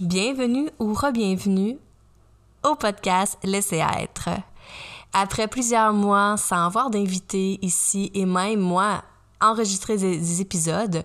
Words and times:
Bienvenue 0.00 0.68
ou 0.78 0.92
re-bienvenue 0.92 1.78
au 2.62 2.74
podcast 2.74 3.38
Laissez 3.42 3.82
être. 3.98 4.28
Après 5.14 5.48
plusieurs 5.48 5.94
mois 5.94 6.36
sans 6.36 6.66
avoir 6.66 6.90
d'invité 6.90 7.58
ici 7.62 8.10
et 8.12 8.26
même 8.26 8.60
moi 8.60 9.02
enregistrer 9.40 9.96
des, 9.96 10.42
épisodes, 10.42 11.02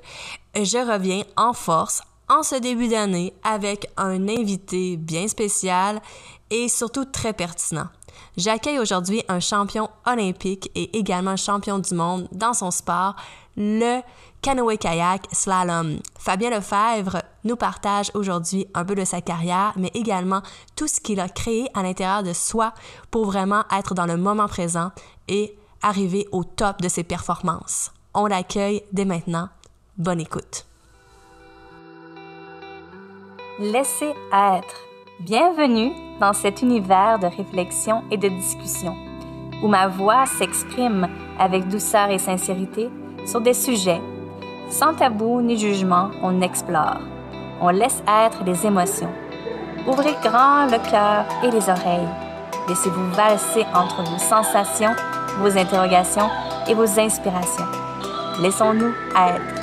je 0.56 0.92
reviens 0.92 1.24
en 1.38 1.54
force 1.54 2.02
en 2.28 2.44
ce 2.44 2.56
début 2.56 2.90
d'année 2.90 3.32
avec 3.44 3.90
un 3.96 4.28
invité 4.28 4.98
bien 4.98 5.26
spécial 5.30 6.02
et 6.50 6.68
surtout 6.68 7.06
très 7.06 7.32
pertinent. 7.32 7.88
J'accueille 8.38 8.80
aujourd'hui 8.80 9.24
un 9.28 9.40
champion 9.40 9.90
olympique 10.06 10.72
et 10.76 10.98
également 10.98 11.36
champion 11.36 11.80
du 11.80 11.94
monde 11.94 12.28
dans 12.32 12.54
son 12.54 12.72
sport, 12.72 13.16
le 13.58 14.02
canoë-kayak 14.42 15.28
slalom. 15.32 16.00
Fabien 16.18 16.50
Lefebvre 16.50 17.22
nous 17.44 17.56
partage 17.56 18.12
aujourd'hui 18.14 18.68
un 18.74 18.86
peu 18.86 18.96
de 18.96 19.06
sa 19.06 19.22
carrière, 19.22 19.74
mais 19.76 19.92
également 19.94 20.42
tout 20.76 20.88
ce 20.88 21.00
qu'il 21.00 21.20
a 21.20 21.30
créé 21.30 21.68
à 21.74 21.84
l'intérieur 21.84 22.24
de 22.24 22.34
soi 22.34 22.74
pour 23.10 23.26
vraiment 23.26 23.64
être 23.72 23.94
dans 23.94 24.06
le 24.06 24.18
moment 24.18 24.48
présent 24.48 24.92
et 25.28 25.56
arriver 25.82 26.28
au 26.32 26.44
top 26.44 26.82
de 26.82 26.90
ses 26.90 27.04
performances. 27.04 27.92
On 28.14 28.26
l'accueille 28.28 28.84
dès 28.92 29.06
maintenant. 29.06 29.50
Bonne 29.98 30.20
écoute. 30.20 30.66
Laissez 33.60 34.14
être. 34.34 34.91
Bienvenue 35.26 35.92
dans 36.20 36.34
cet 36.34 36.64
univers 36.64 37.20
de 37.20 37.28
réflexion 37.28 38.02
et 38.10 38.18
de 38.18 38.28
discussion, 38.28 38.96
où 39.62 39.68
ma 39.68 39.88
voix 39.88 40.26
s'exprime 40.26 41.08
avec 41.38 41.68
douceur 41.68 42.10
et 42.10 42.18
sincérité 42.18 42.90
sur 43.28 43.40
des 43.40 43.54
sujets. 43.54 44.02
Sans 44.72 44.96
tabou 44.96 45.40
ni 45.44 45.60
jugement, 45.60 46.10
on 46.24 46.42
explore. 46.42 47.02
On 47.62 47.70
laisse 47.70 48.02
être 48.08 48.44
les 48.46 48.66
émotions. 48.66 49.12
Ouvrez 49.88 50.16
grand 50.24 50.66
le 50.66 50.90
cœur 50.90 51.26
et 51.44 51.52
les 51.52 51.70
oreilles. 51.70 52.10
Laissez-vous 52.68 53.12
valser 53.12 53.64
entre 53.76 54.02
vos 54.02 54.18
sensations, 54.18 54.96
vos 55.38 55.56
interrogations 55.56 56.30
et 56.68 56.74
vos 56.74 57.00
inspirations. 57.00 57.68
Laissons-nous 58.40 58.92
être. 59.16 59.61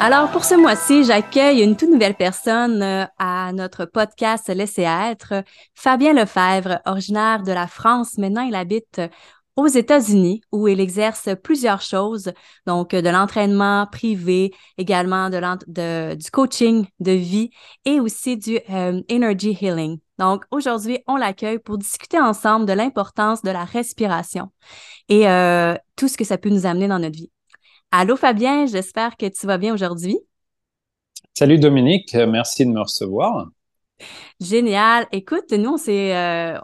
Alors, 0.00 0.30
pour 0.30 0.44
ce 0.44 0.54
mois-ci, 0.54 1.02
j'accueille 1.02 1.60
une 1.60 1.76
toute 1.76 1.90
nouvelle 1.90 2.14
personne 2.14 2.82
euh, 2.82 3.04
à 3.18 3.52
notre 3.52 3.84
podcast 3.84 4.48
Laissez 4.48 4.82
être, 4.82 5.42
Fabien 5.74 6.12
Lefebvre, 6.12 6.80
originaire 6.86 7.42
de 7.42 7.50
la 7.50 7.66
France. 7.66 8.16
Maintenant, 8.16 8.42
il 8.42 8.54
habite 8.54 9.00
aux 9.56 9.66
États-Unis 9.66 10.40
où 10.52 10.68
il 10.68 10.78
exerce 10.78 11.30
plusieurs 11.42 11.80
choses, 11.80 12.32
donc 12.64 12.90
de 12.90 13.08
l'entraînement 13.08 13.88
privé, 13.90 14.54
également 14.78 15.30
de, 15.30 16.14
du 16.14 16.30
coaching 16.30 16.86
de 17.00 17.12
vie 17.12 17.50
et 17.84 17.98
aussi 17.98 18.36
du 18.36 18.60
euh, 18.70 19.02
energy 19.10 19.58
healing. 19.60 19.98
Donc 20.20 20.44
aujourd'hui, 20.52 21.00
on 21.08 21.16
l'accueille 21.16 21.58
pour 21.58 21.76
discuter 21.76 22.20
ensemble 22.20 22.66
de 22.66 22.72
l'importance 22.72 23.42
de 23.42 23.50
la 23.50 23.64
respiration 23.64 24.52
et 25.08 25.28
euh, 25.28 25.74
tout 25.96 26.06
ce 26.06 26.16
que 26.16 26.24
ça 26.24 26.38
peut 26.38 26.50
nous 26.50 26.66
amener 26.66 26.86
dans 26.86 27.00
notre 27.00 27.16
vie. 27.16 27.30
Allô 27.90 28.16
Fabien, 28.16 28.66
j'espère 28.66 29.16
que 29.16 29.26
tu 29.26 29.46
vas 29.46 29.56
bien 29.56 29.72
aujourd'hui. 29.72 30.18
Salut 31.32 31.58
Dominique, 31.58 32.14
merci 32.14 32.66
de 32.66 32.70
me 32.70 32.80
recevoir. 32.80 33.46
Génial. 34.40 35.06
Écoute, 35.10 35.52
nous, 35.52 35.70
on 35.70 35.76
s'est, 35.78 36.14
euh, 36.14 36.58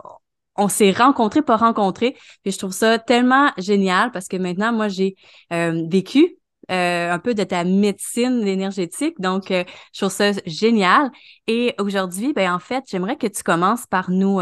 on 0.56 0.68
s'est 0.68 0.92
rencontrés, 0.92 1.40
pas 1.40 1.56
rencontrés. 1.56 2.16
Puis 2.42 2.52
je 2.52 2.58
trouve 2.58 2.72
ça 2.72 2.98
tellement 2.98 3.50
génial 3.56 4.10
parce 4.12 4.28
que 4.28 4.36
maintenant, 4.36 4.72
moi, 4.72 4.88
j'ai 4.88 5.14
euh, 5.52 5.82
vécu 5.88 6.36
euh, 6.70 7.12
un 7.12 7.18
peu 7.18 7.34
de 7.34 7.44
ta 7.44 7.64
médecine 7.64 8.46
énergétique. 8.46 9.20
Donc, 9.20 9.46
je 9.50 9.64
trouve 9.98 10.10
ça 10.10 10.32
génial. 10.46 11.10
Et 11.46 11.74
aujourd'hui, 11.78 12.32
ben 12.32 12.52
en 12.52 12.58
fait, 12.58 12.84
j'aimerais 12.88 13.16
que 13.16 13.26
tu 13.26 13.42
commences 13.42 13.86
par 13.86 14.10
nous, 14.10 14.40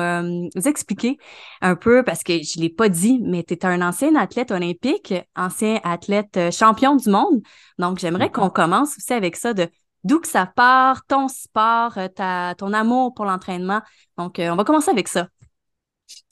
expliquer 0.64 1.18
un 1.60 1.76
peu, 1.76 2.02
parce 2.02 2.22
que 2.22 2.34
je 2.34 2.58
ne 2.58 2.62
l'ai 2.62 2.70
pas 2.70 2.88
dit, 2.88 3.20
mais 3.22 3.42
tu 3.42 3.54
es 3.54 3.66
un 3.66 3.82
ancien 3.82 4.14
athlète 4.16 4.50
olympique, 4.50 5.14
ancien 5.36 5.80
athlète 5.84 6.38
champion 6.52 6.96
du 6.96 7.10
monde. 7.10 7.42
Donc, 7.78 7.98
j'aimerais 7.98 8.30
qu'on 8.30 8.50
commence 8.50 8.96
aussi 8.96 9.12
avec 9.12 9.36
ça 9.36 9.54
de 9.54 9.68
d'où 10.04 10.20
que 10.20 10.28
ça 10.28 10.46
part, 10.46 11.04
ton 11.06 11.28
sport, 11.28 11.96
ta, 12.16 12.54
ton 12.56 12.72
amour 12.72 13.14
pour 13.14 13.24
l'entraînement. 13.24 13.80
Donc, 14.18 14.36
on 14.38 14.56
va 14.56 14.64
commencer 14.64 14.90
avec 14.90 15.08
ça. 15.08 15.28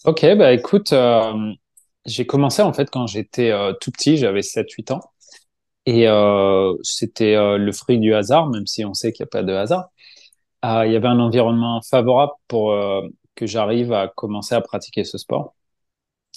Ok, 0.04 0.24
bah 0.36 0.52
écoute, 0.52 0.92
euh, 0.92 1.52
j'ai 2.06 2.26
commencé 2.26 2.62
en 2.62 2.72
fait 2.72 2.88
quand 2.90 3.06
j'étais 3.06 3.50
euh, 3.50 3.74
tout 3.80 3.90
petit, 3.90 4.16
j'avais 4.16 4.40
7-8 4.40 4.92
ans. 4.92 5.00
Et 5.86 6.08
euh, 6.08 6.74
c'était 6.82 7.36
le 7.36 7.72
fruit 7.72 7.98
du 7.98 8.14
hasard, 8.14 8.48
même 8.48 8.66
si 8.66 8.84
on 8.84 8.94
sait 8.94 9.12
qu'il 9.12 9.24
n'y 9.24 9.28
a 9.28 9.30
pas 9.30 9.42
de 9.42 9.52
hasard. 9.52 9.90
il 10.64 10.92
y 10.92 10.96
avait 10.96 11.08
un 11.08 11.20
environnement 11.20 11.80
favorable 11.82 12.32
pour 12.48 12.74
que 13.34 13.46
j'arrive 13.46 13.92
à 13.92 14.08
commencer 14.08 14.54
à 14.54 14.60
pratiquer 14.60 15.04
ce 15.04 15.18
sport. 15.18 15.54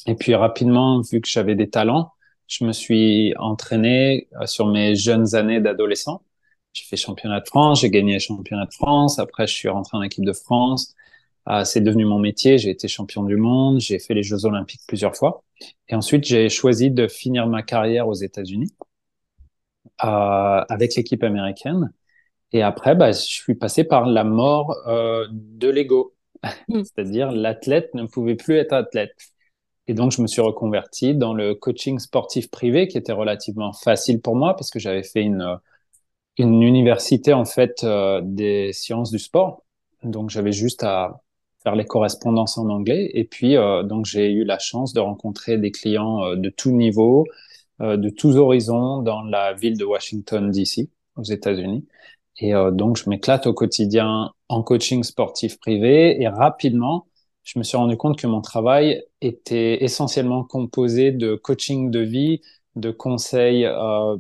Et 0.08 0.16
puis 0.16 0.36
rapidement, 0.36 1.02
vu 1.02 1.22
que 1.22 1.28
j'avais 1.30 1.56
des 1.56 1.70
talents, 1.70 2.12
je 2.48 2.66
me 2.66 2.72
suis 2.74 3.34
entraîné 3.38 4.28
sur 4.46 4.68
mes 4.68 4.96
jeunes 4.96 5.36
années 5.36 5.62
d'adolescent. 5.62 6.24
J'ai 6.74 6.86
fait 6.86 6.98
championnat 6.98 7.40
de 7.40 7.48
France, 7.48 7.82
j'ai 7.82 7.90
gagné 7.90 8.20
championnat 8.20 8.66
de 8.66 8.74
France. 8.74 9.20
Après, 9.20 9.48
je 9.48 9.54
suis 9.54 9.70
rentré 9.70 9.98
en 9.98 10.02
équipe 10.02 10.26
de 10.26 10.34
France. 10.34 10.96
Ah, 11.46 11.66
c'est 11.66 11.82
devenu 11.82 12.06
mon 12.06 12.20
métier. 12.20 12.58
J'ai 12.58 12.72
été 12.72 12.88
champion 12.88 13.24
du 13.24 13.36
monde. 13.36 13.80
J'ai 13.80 14.00
fait 14.00 14.14
les 14.14 14.24
Jeux 14.24 14.46
Olympiques 14.46 14.82
plusieurs 14.88 15.16
fois. 15.16 15.44
Et 15.90 15.96
ensuite, 15.96 16.26
j'ai 16.26 16.50
choisi 16.50 16.90
de 16.92 17.08
finir 17.08 17.48
ma 17.48 17.64
carrière 17.64 18.08
aux 18.08 18.14
États-Unis 18.14 18.72
euh, 18.80 18.93
avec 19.98 20.96
l'équipe 20.96 21.24
américaine. 21.24 21.92
Et 22.54 22.62
après, 22.62 22.96
bah, 22.96 23.12
je 23.12 23.20
suis 23.20 23.56
passé 23.56 23.84
par 23.84 24.06
la 24.06 24.24
mort 24.24 24.78
euh, 24.88 25.28
de 25.32 25.70
l'ego. 25.70 26.14
Mm. 26.70 26.84
C'est-à-dire, 26.84 27.32
l'athlète 27.32 27.94
ne 27.96 28.06
pouvait 28.06 28.36
plus 28.36 28.56
être 28.56 28.74
athlète. 28.74 29.16
Et 29.88 29.94
donc, 29.94 30.12
je 30.12 30.22
me 30.22 30.28
suis 30.28 30.42
reconverti 30.42 31.16
dans 31.16 31.34
le 31.34 31.56
coaching 31.56 32.00
sportif 32.00 32.50
privé, 32.50 32.88
qui 32.88 32.98
était 32.98 33.12
relativement 33.12 33.74
facile 33.74 34.22
pour 34.22 34.36
moi 34.36 34.56
parce 34.56 34.70
que 34.70 34.80
j'avais 34.80 35.04
fait 35.04 35.24
une, 35.24 35.58
une 36.38 36.62
université, 36.62 37.34
en 37.34 37.46
fait, 37.46 37.84
euh, 37.84 38.22
des 38.24 38.72
sciences 38.72 39.12
du 39.12 39.20
sport. 39.20 39.64
Donc, 40.04 40.30
j'avais 40.30 40.52
juste 40.52 40.84
à 40.84 41.22
faire 41.64 41.76
les 41.76 41.86
correspondances 41.86 42.58
en 42.58 42.70
anglais. 42.70 43.10
Et 43.14 43.24
puis, 43.24 43.58
euh, 43.58 43.84
donc, 43.84 44.06
j'ai 44.06 44.32
eu 44.32 44.44
la 44.44 44.60
chance 44.60 44.94
de 44.94 45.00
rencontrer 45.00 45.58
des 45.58 45.72
clients 45.72 46.24
euh, 46.24 46.36
de 46.36 46.50
tous 46.50 46.72
niveaux, 46.72 47.26
euh, 47.26 47.34
de 47.80 48.10
tous 48.10 48.38
horizons 48.38 49.02
dans 49.02 49.24
la 49.24 49.54
ville 49.54 49.78
de 49.78 49.86
Washington, 49.86 50.52
D.C., 50.52 50.90
aux 51.16 51.24
États-Unis. 51.24 51.86
Et 52.38 52.54
donc, 52.72 52.98
je 52.98 53.10
m'éclate 53.10 53.46
au 53.46 53.54
quotidien 53.54 54.32
en 54.50 54.64
coaching 54.64 55.04
sportif 55.04 55.60
privé. 55.60 56.22
Et 56.22 56.28
rapidement, 56.28 57.08
je 57.44 57.60
me 57.60 57.64
suis 57.64 57.78
rendu 57.78 57.98
compte 57.98 58.18
que 58.18 58.28
mon 58.28 58.42
travail 58.42 59.04
était 59.22 59.84
essentiellement 59.84 60.44
composé 60.44 61.12
de 61.12 61.36
coaching 61.36 61.92
de 61.92 62.00
vie, 62.00 62.42
de 62.76 62.90
conseils 62.90 63.68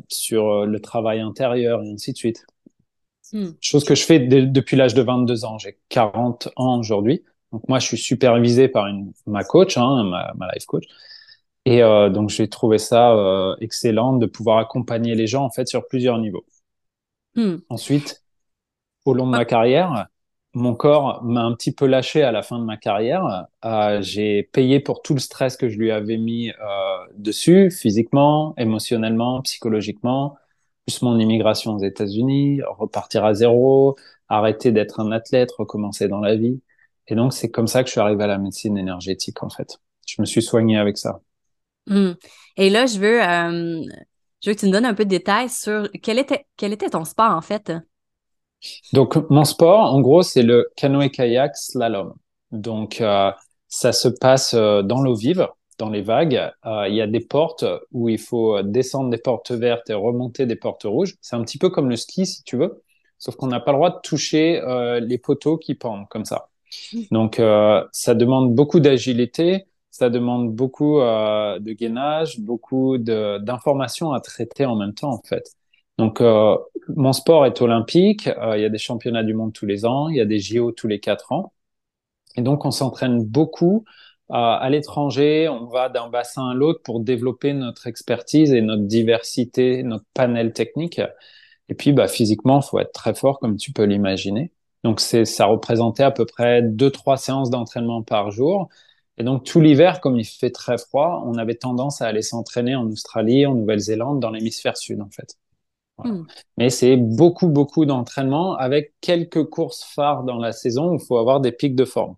sur 0.09 0.65
le 0.65 0.79
travail 0.79 1.21
intérieur 1.21 1.81
et 1.81 1.91
ainsi 1.91 2.11
de 2.11 2.17
suite. 2.17 2.45
Hmm. 3.33 3.49
Chose 3.61 3.83
que 3.83 3.95
je 3.95 4.03
fais 4.03 4.19
depuis 4.19 4.77
l'âge 4.77 4.93
de 4.93 5.01
22 5.01 5.43
ans. 5.45 5.57
J'ai 5.57 5.79
40 5.89 6.49
ans 6.55 6.79
aujourd'hui. 6.79 7.23
Donc 7.51 7.67
moi, 7.67 7.79
je 7.79 7.87
suis 7.87 7.97
supervisé 7.97 8.67
par 8.67 8.87
une, 8.87 9.11
ma 9.25 9.43
coach, 9.43 9.77
hein, 9.77 10.03
ma, 10.03 10.33
ma, 10.35 10.51
life 10.53 10.65
coach. 10.65 10.85
Et 11.65 11.81
euh, 11.81 12.09
donc 12.09 12.29
j'ai 12.29 12.49
trouvé 12.49 12.77
ça 12.77 13.13
euh, 13.13 13.55
excellent 13.61 14.13
de 14.17 14.25
pouvoir 14.25 14.57
accompagner 14.57 15.15
les 15.15 15.27
gens 15.27 15.45
en 15.45 15.49
fait 15.49 15.67
sur 15.67 15.87
plusieurs 15.87 16.17
niveaux. 16.19 16.45
Hmm. 17.35 17.57
Ensuite, 17.69 18.23
au 19.05 19.13
long 19.13 19.25
de 19.25 19.31
ma 19.31 19.45
carrière, 19.45 20.07
mon 20.53 20.75
corps 20.75 21.23
m'a 21.23 21.41
un 21.41 21.53
petit 21.53 21.71
peu 21.71 21.87
lâché 21.87 22.21
à 22.21 22.31
la 22.31 22.43
fin 22.43 22.59
de 22.59 22.63
ma 22.63 22.77
carrière. 22.77 23.47
Euh, 23.65 24.01
j'ai 24.01 24.43
payé 24.43 24.79
pour 24.79 25.01
tout 25.01 25.13
le 25.13 25.19
stress 25.19 25.57
que 25.57 25.67
je 25.67 25.77
lui 25.77 25.91
avais 25.91 26.17
mis 26.17 26.51
euh, 26.51 26.53
dessus, 27.15 27.71
physiquement, 27.71 28.53
émotionnellement, 28.57 29.41
psychologiquement, 29.41 30.37
plus 30.85 31.01
mon 31.01 31.17
immigration 31.19 31.73
aux 31.75 31.79
États-Unis, 31.83 32.61
repartir 32.67 33.25
à 33.25 33.33
zéro, 33.33 33.95
arrêter 34.29 34.71
d'être 34.71 34.99
un 34.99 35.11
athlète, 35.11 35.51
recommencer 35.57 36.07
dans 36.07 36.19
la 36.19 36.35
vie. 36.35 36.61
Et 37.07 37.15
donc, 37.15 37.33
c'est 37.33 37.49
comme 37.49 37.67
ça 37.67 37.81
que 37.83 37.87
je 37.87 37.93
suis 37.93 38.01
arrivé 38.01 38.23
à 38.23 38.27
la 38.27 38.37
médecine 38.37 38.77
énergétique, 38.77 39.43
en 39.43 39.49
fait. 39.49 39.79
Je 40.07 40.21
me 40.21 40.25
suis 40.25 40.41
soigné 40.43 40.77
avec 40.77 40.97
ça. 40.97 41.21
Hmm. 41.87 42.13
Et 42.57 42.69
là, 42.69 42.85
je 42.85 42.99
veux, 42.99 43.21
euh, 43.21 43.81
je 44.41 44.49
veux 44.49 44.55
que 44.55 44.59
tu 44.59 44.65
nous 44.65 44.71
donnes 44.71 44.85
un 44.85 44.93
peu 44.93 45.05
de 45.05 45.09
détails 45.09 45.49
sur 45.49 45.89
quel 46.01 46.19
était, 46.19 46.45
quel 46.57 46.73
était 46.73 46.89
ton 46.89 47.05
sport, 47.05 47.31
en 47.31 47.41
fait? 47.41 47.71
Donc, 48.93 49.17
mon 49.29 49.43
sport, 49.43 49.93
en 49.93 49.99
gros, 50.01 50.21
c'est 50.21 50.43
le 50.43 50.69
canoë-kayak 50.77 51.55
slalom. 51.55 52.13
Donc, 52.51 53.01
euh, 53.01 53.31
ça 53.67 53.91
se 53.91 54.07
passe 54.07 54.53
euh, 54.53 54.81
dans 54.81 55.01
l'eau 55.01 55.15
vive, 55.15 55.47
dans 55.77 55.89
les 55.89 56.01
vagues. 56.01 56.51
Il 56.65 56.95
y 56.95 57.01
a 57.01 57.07
des 57.07 57.19
portes 57.19 57.65
où 57.91 58.07
il 58.07 58.19
faut 58.19 58.61
descendre 58.61 59.09
des 59.09 59.17
portes 59.17 59.51
vertes 59.51 59.89
et 59.89 59.93
remonter 59.93 60.45
des 60.45 60.55
portes 60.55 60.83
rouges. 60.83 61.15
C'est 61.21 61.35
un 61.35 61.41
petit 61.43 61.57
peu 61.57 61.69
comme 61.69 61.89
le 61.89 61.95
ski, 61.97 62.25
si 62.25 62.43
tu 62.43 62.57
veux. 62.57 62.83
Sauf 63.17 63.35
qu'on 63.35 63.47
n'a 63.47 63.59
pas 63.59 63.71
le 63.71 63.77
droit 63.77 63.89
de 63.89 63.99
toucher 64.03 64.61
les 65.01 65.17
poteaux 65.17 65.57
qui 65.57 65.73
pendent 65.75 66.07
comme 66.09 66.25
ça. 66.25 66.49
Donc, 67.11 67.39
euh, 67.39 67.83
ça 67.91 68.15
demande 68.15 68.53
beaucoup 68.53 68.79
d'agilité, 68.79 69.65
ça 69.93 70.09
demande 70.09 70.51
beaucoup 70.55 70.99
euh, 71.01 71.59
de 71.59 71.71
gainage, 71.73 72.39
beaucoup 72.39 72.97
d'informations 72.97 74.11
à 74.11 74.21
traiter 74.21 74.65
en 74.65 74.75
même 74.75 74.95
temps, 74.95 75.11
en 75.11 75.21
fait. 75.21 75.51
Donc, 75.99 76.19
euh, 76.19 76.57
mon 76.89 77.13
sport 77.13 77.45
est 77.45 77.61
olympique. 77.61 78.27
Il 78.27 78.59
y 78.59 78.65
a 78.65 78.69
des 78.69 78.79
championnats 78.79 79.21
du 79.23 79.35
monde 79.35 79.53
tous 79.53 79.67
les 79.67 79.85
ans. 79.85 80.09
Il 80.09 80.17
y 80.17 80.21
a 80.21 80.25
des 80.25 80.39
JO 80.39 80.71
tous 80.71 80.87
les 80.87 80.99
quatre 80.99 81.31
ans. 81.31 81.53
Et 82.35 82.41
donc, 82.41 82.65
on 82.65 82.71
s'entraîne 82.71 83.23
beaucoup 83.23 83.85
à 84.29 84.67
l'étranger. 84.71 85.47
On 85.47 85.65
va 85.67 85.89
d'un 85.89 86.09
bassin 86.09 86.49
à 86.49 86.53
l'autre 86.55 86.81
pour 86.83 86.99
développer 86.99 87.53
notre 87.53 87.85
expertise 87.85 88.51
et 88.51 88.61
notre 88.61 88.83
diversité, 88.83 89.83
notre 89.83 90.05
panel 90.15 90.53
technique. 90.53 90.99
Et 91.69 91.75
puis, 91.75 91.93
bah, 91.93 92.07
physiquement, 92.07 92.61
faut 92.61 92.79
être 92.79 92.93
très 92.93 93.13
fort, 93.13 93.39
comme 93.39 93.57
tu 93.57 93.71
peux 93.71 93.83
l'imaginer. 93.83 94.51
Donc, 94.83 94.99
c'est, 95.01 95.25
ça 95.25 95.45
représentait 95.45 96.03
à 96.03 96.11
peu 96.11 96.25
près 96.25 96.63
deux, 96.63 96.89
trois 96.89 97.17
séances 97.17 97.51
d'entraînement 97.51 98.01
par 98.01 98.31
jour. 98.31 98.69
Et 99.17 99.23
donc, 99.23 99.43
tout 99.43 99.61
l'hiver, 99.61 100.01
comme 100.01 100.17
il 100.17 100.25
fait 100.25 100.49
très 100.49 100.77
froid, 100.77 101.23
on 101.25 101.35
avait 101.37 101.55
tendance 101.55 102.01
à 102.01 102.07
aller 102.07 102.21
s'entraîner 102.21 102.75
en 102.75 102.87
Australie, 102.87 103.45
en 103.45 103.55
Nouvelle-Zélande, 103.55 104.19
dans 104.19 104.31
l'hémisphère 104.31 104.77
sud, 104.77 105.01
en 105.01 105.09
fait. 105.09 105.37
Hmm. 105.99 106.23
Mais 106.57 106.69
c'est 106.69 106.97
beaucoup, 106.97 107.47
beaucoup 107.47 107.85
d'entraînement 107.85 108.55
avec 108.55 108.93
quelques 109.01 109.43
courses 109.45 109.83
phares 109.83 110.23
dans 110.23 110.37
la 110.37 110.51
saison 110.51 110.91
où 110.91 110.95
il 110.95 111.05
faut 111.05 111.17
avoir 111.17 111.39
des 111.39 111.51
pics 111.51 111.75
de 111.75 111.85
forme. 111.85 112.15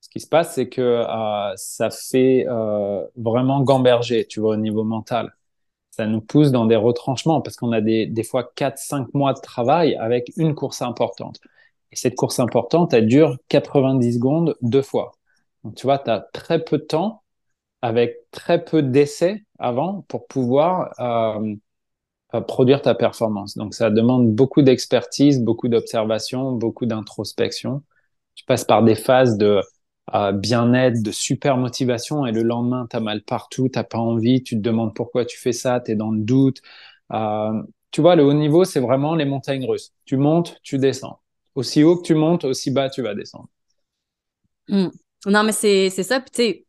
Ce 0.00 0.10
qui 0.10 0.20
se 0.20 0.28
passe, 0.28 0.54
c'est 0.54 0.68
que 0.68 0.80
euh, 0.82 1.52
ça 1.56 1.88
fait 1.90 2.46
euh, 2.48 3.06
vraiment 3.16 3.62
gamberger, 3.62 4.26
tu 4.26 4.40
vois, 4.40 4.54
au 4.54 4.56
niveau 4.56 4.84
mental 4.84 5.34
ça 5.90 6.06
nous 6.06 6.20
pousse 6.20 6.50
dans 6.50 6.66
des 6.66 6.76
retranchements 6.76 7.40
parce 7.42 7.56
qu'on 7.56 7.72
a 7.72 7.80
des, 7.80 8.06
des 8.06 8.22
fois 8.22 8.50
4-5 8.56 9.08
mois 9.12 9.34
de 9.34 9.40
travail 9.40 9.96
avec 9.96 10.32
une 10.36 10.54
course 10.54 10.82
importante. 10.82 11.40
Et 11.92 11.96
cette 11.96 12.14
course 12.14 12.38
importante, 12.40 12.94
elle 12.94 13.06
dure 13.06 13.36
90 13.48 14.14
secondes 14.14 14.56
deux 14.62 14.82
fois. 14.82 15.12
Tu 15.76 15.82
vois, 15.86 15.98
tu 15.98 16.10
as 16.10 16.20
très 16.32 16.64
peu 16.64 16.78
de 16.78 16.84
temps 16.84 17.22
avec 17.82 18.16
très 18.32 18.64
peu 18.64 18.82
d'essais 18.82 19.44
avant 19.58 20.02
pour 20.08 20.26
pouvoir 20.28 20.92
euh, 21.00 21.54
euh, 22.34 22.40
produire 22.42 22.82
ta 22.82 22.94
performance. 22.94 23.56
Donc, 23.56 23.74
ça 23.74 23.90
demande 23.90 24.32
beaucoup 24.34 24.62
d'expertise, 24.62 25.40
beaucoup 25.42 25.68
d'observation, 25.68 26.52
beaucoup 26.52 26.86
d'introspection. 26.86 27.82
Tu 28.34 28.44
passes 28.44 28.64
par 28.64 28.82
des 28.84 28.94
phases 28.96 29.38
de 29.38 29.60
bien-être, 30.34 31.02
de 31.02 31.12
super 31.12 31.56
motivation, 31.56 32.26
et 32.26 32.32
le 32.32 32.42
lendemain, 32.42 32.86
tu 32.90 32.96
as 32.96 33.00
mal 33.00 33.22
partout, 33.22 33.68
tu 33.68 33.80
pas 33.84 33.98
envie, 33.98 34.42
tu 34.42 34.56
te 34.56 34.60
demandes 34.60 34.94
pourquoi 34.94 35.24
tu 35.24 35.38
fais 35.38 35.52
ça, 35.52 35.80
tu 35.80 35.92
es 35.92 35.94
dans 35.94 36.10
le 36.10 36.20
doute. 36.20 36.60
Euh, 37.12 37.62
tu 37.92 38.00
vois, 38.00 38.16
le 38.16 38.24
haut 38.24 38.32
niveau, 38.34 38.64
c'est 38.64 38.80
vraiment 38.80 39.14
les 39.14 39.24
montagnes 39.24 39.66
russes. 39.66 39.92
Tu 40.06 40.16
montes, 40.16 40.58
tu 40.62 40.78
descends. 40.78 41.20
Aussi 41.54 41.82
haut 41.84 41.96
que 41.96 42.02
tu 42.02 42.14
montes, 42.14 42.44
aussi 42.44 42.70
bas 42.70 42.90
tu 42.90 43.02
vas 43.02 43.14
descendre. 43.14 43.48
Hmm. 44.68 44.90
Non, 45.26 45.42
mais 45.42 45.52
c'est 45.52 45.90
ça. 45.90 46.20
Puis, 46.20 46.30
tu 46.30 46.42
sais, 46.42 46.66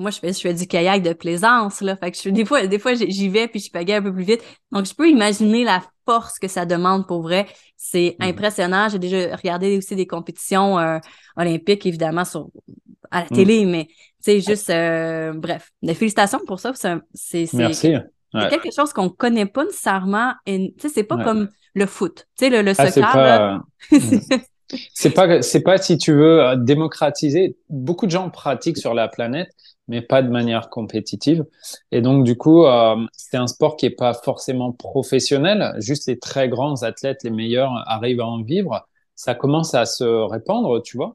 moi, 0.00 0.10
je 0.10 0.18
fais, 0.18 0.32
je 0.32 0.40
fais 0.40 0.54
du 0.54 0.66
kayak 0.66 1.02
de 1.02 1.12
plaisance, 1.12 1.82
là. 1.82 1.94
Fait 1.96 2.10
que 2.10 2.16
je, 2.16 2.30
des 2.30 2.44
fois, 2.44 2.66
des 2.66 2.78
fois 2.78 2.94
j'y 2.94 3.28
vais 3.28 3.48
puis 3.48 3.60
je 3.60 3.70
pagaie 3.70 3.94
un 3.94 4.02
peu 4.02 4.12
plus 4.12 4.24
vite. 4.24 4.42
Donc, 4.72 4.86
je 4.86 4.94
peux 4.94 5.08
imaginer 5.08 5.62
la 5.62 5.82
force 6.06 6.38
que 6.38 6.48
ça 6.48 6.64
demande 6.64 7.06
pour 7.06 7.22
vrai. 7.22 7.46
C'est 7.76 8.16
mhm. 8.18 8.28
impressionnant. 8.28 8.88
J'ai 8.88 8.98
déjà 8.98 9.36
regardé 9.36 9.76
aussi 9.76 9.94
des 9.94 10.06
compétitions 10.06 10.78
euh, 10.78 10.98
olympiques, 11.36 11.84
évidemment, 11.84 12.24
sur, 12.24 12.48
à 13.10 13.20
la 13.20 13.26
mhm. 13.30 13.36
télé, 13.36 13.64
mais 13.66 13.86
tu 13.86 13.94
sais, 14.20 14.40
juste, 14.40 14.70
euh, 14.70 15.32
bref. 15.34 15.70
Des 15.82 15.94
félicitations 15.94 16.40
pour 16.46 16.60
ça. 16.60 16.72
C'est 17.12 17.52
Merci. 17.52 17.92
quelque 18.32 18.70
chose 18.74 18.92
qu'on 18.92 19.10
connaît 19.10 19.46
pas 19.46 19.64
nécessairement. 19.64 20.32
Tu 20.46 20.72
sais, 20.78 20.88
c'est 20.88 21.04
pas 21.04 21.22
comme 21.22 21.48
le 21.74 21.86
foot. 21.86 22.26
Tu 22.38 22.46
sais, 22.46 22.50
le, 22.50 22.62
le 22.62 22.72
ah, 22.78 22.90
soccer, 22.90 23.62
C'est 24.94 25.10
pas, 25.10 25.42
c'est 25.42 25.62
pas 25.62 25.78
si 25.78 25.98
tu 25.98 26.12
veux 26.12 26.42
euh, 26.42 26.56
démocratiser. 26.56 27.56
Beaucoup 27.68 28.06
de 28.06 28.10
gens 28.10 28.30
pratiquent 28.30 28.78
sur 28.78 28.94
la 28.94 29.08
planète, 29.08 29.50
mais 29.88 30.02
pas 30.02 30.22
de 30.22 30.28
manière 30.28 30.70
compétitive. 30.70 31.44
Et 31.90 32.00
donc, 32.00 32.24
du 32.24 32.36
coup, 32.36 32.64
euh, 32.64 32.96
c'est 33.16 33.36
un 33.36 33.46
sport 33.46 33.76
qui 33.76 33.86
est 33.86 33.90
pas 33.90 34.14
forcément 34.14 34.72
professionnel. 34.72 35.74
Juste 35.78 36.08
les 36.08 36.18
très 36.18 36.48
grands 36.48 36.82
athlètes, 36.82 37.22
les 37.24 37.30
meilleurs, 37.30 37.72
arrivent 37.86 38.20
à 38.20 38.26
en 38.26 38.42
vivre. 38.42 38.86
Ça 39.14 39.34
commence 39.34 39.74
à 39.74 39.86
se 39.86 40.04
répandre, 40.04 40.82
tu 40.82 40.96
vois. 40.96 41.14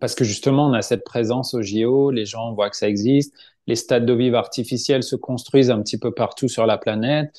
Parce 0.00 0.14
que 0.14 0.24
justement, 0.24 0.66
on 0.66 0.72
a 0.72 0.82
cette 0.82 1.04
présence 1.04 1.54
au 1.54 1.62
JO, 1.62 2.10
les 2.10 2.24
gens 2.24 2.52
voient 2.54 2.70
que 2.70 2.76
ça 2.76 2.88
existe, 2.88 3.34
les 3.66 3.76
stades 3.76 4.06
de 4.06 4.12
vive 4.12 4.34
artificiels 4.34 5.02
se 5.02 5.16
construisent 5.16 5.70
un 5.70 5.82
petit 5.82 5.98
peu 5.98 6.12
partout 6.12 6.48
sur 6.48 6.66
la 6.66 6.78
planète, 6.78 7.32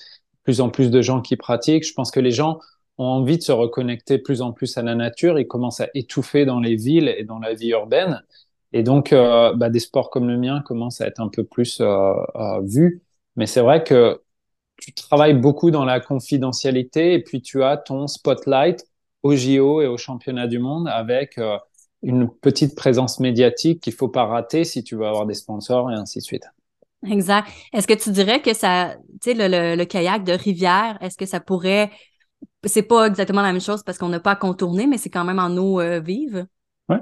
plus 0.43 0.61
en 0.61 0.69
plus 0.69 0.91
de 0.91 1.01
gens 1.01 1.21
qui 1.21 1.37
pratiquent. 1.37 1.85
Je 1.85 1.93
pense 1.93 2.11
que 2.11 2.19
les 2.19 2.31
gens 2.31 2.59
ont 2.99 3.05
envie 3.05 3.37
de 3.37 3.43
se 3.43 3.51
reconnecter 3.51 4.17
plus 4.19 4.41
en 4.41 4.51
plus 4.51 4.77
à 4.77 4.83
la 4.83 4.93
nature. 4.93 5.39
Ils 5.39 5.47
commencent 5.47 5.79
à 5.79 5.87
étouffer 5.95 6.45
dans 6.45 6.59
les 6.59 6.75
villes 6.75 7.13
et 7.17 7.23
dans 7.23 7.39
la 7.39 7.53
vie 7.53 7.69
urbaine. 7.69 8.21
Et 8.73 8.83
donc, 8.83 9.13
euh, 9.13 9.53
bah, 9.55 9.69
des 9.69 9.79
sports 9.79 10.09
comme 10.09 10.27
le 10.27 10.37
mien 10.37 10.61
commencent 10.61 11.01
à 11.01 11.07
être 11.07 11.21
un 11.21 11.29
peu 11.29 11.43
plus 11.43 11.79
euh, 11.79 12.13
euh, 12.35 12.59
vus. 12.61 13.01
Mais 13.37 13.47
c'est 13.47 13.61
vrai 13.61 13.83
que 13.83 14.21
tu 14.77 14.93
travailles 14.93 15.33
beaucoup 15.33 15.71
dans 15.71 15.85
la 15.85 16.01
confidentialité 16.01 17.13
et 17.13 17.23
puis 17.23 17.41
tu 17.41 17.63
as 17.63 17.77
ton 17.77 18.07
spotlight 18.07 18.85
au 19.23 19.35
JO 19.35 19.81
et 19.81 19.87
au 19.87 19.97
championnat 19.97 20.47
du 20.47 20.59
monde 20.59 20.87
avec 20.87 21.39
une 22.01 22.29
petite 22.29 22.75
présence 22.75 23.19
médiatique 23.19 23.81
qu'il 23.81 23.91
faut 23.91 24.07
pas 24.07 24.25
rater 24.25 24.63
si 24.63 24.83
tu 24.83 24.95
veux 24.95 25.05
avoir 25.05 25.25
des 25.25 25.33
sponsors 25.33 25.91
et 25.91 25.95
ainsi 25.95 26.19
de 26.19 26.23
suite. 26.23 26.45
Exact. 27.09 27.49
Est-ce 27.73 27.87
que 27.87 27.93
tu 27.93 28.11
dirais 28.11 28.41
que 28.41 28.53
ça, 28.53 28.95
tu 29.21 29.31
sais, 29.31 29.33
le, 29.33 29.75
le, 29.75 29.85
kayak 29.85 30.23
de 30.23 30.33
rivière, 30.33 30.97
est-ce 31.01 31.17
que 31.17 31.25
ça 31.25 31.39
pourrait 31.41 31.91
c'est 32.63 32.83
pas 32.83 33.07
exactement 33.07 33.41
la 33.41 33.51
même 33.51 33.61
chose 33.61 33.83
parce 33.83 33.97
qu'on 33.97 34.09
n'a 34.09 34.19
pas 34.19 34.31
à 34.31 34.35
contourner, 34.35 34.87
mais 34.87 34.97
c'est 34.97 35.09
quand 35.09 35.23
même 35.23 35.39
en 35.39 35.55
eau 35.57 35.79
euh, 35.79 35.99
vive. 35.99 36.45
Ouais. 36.89 36.97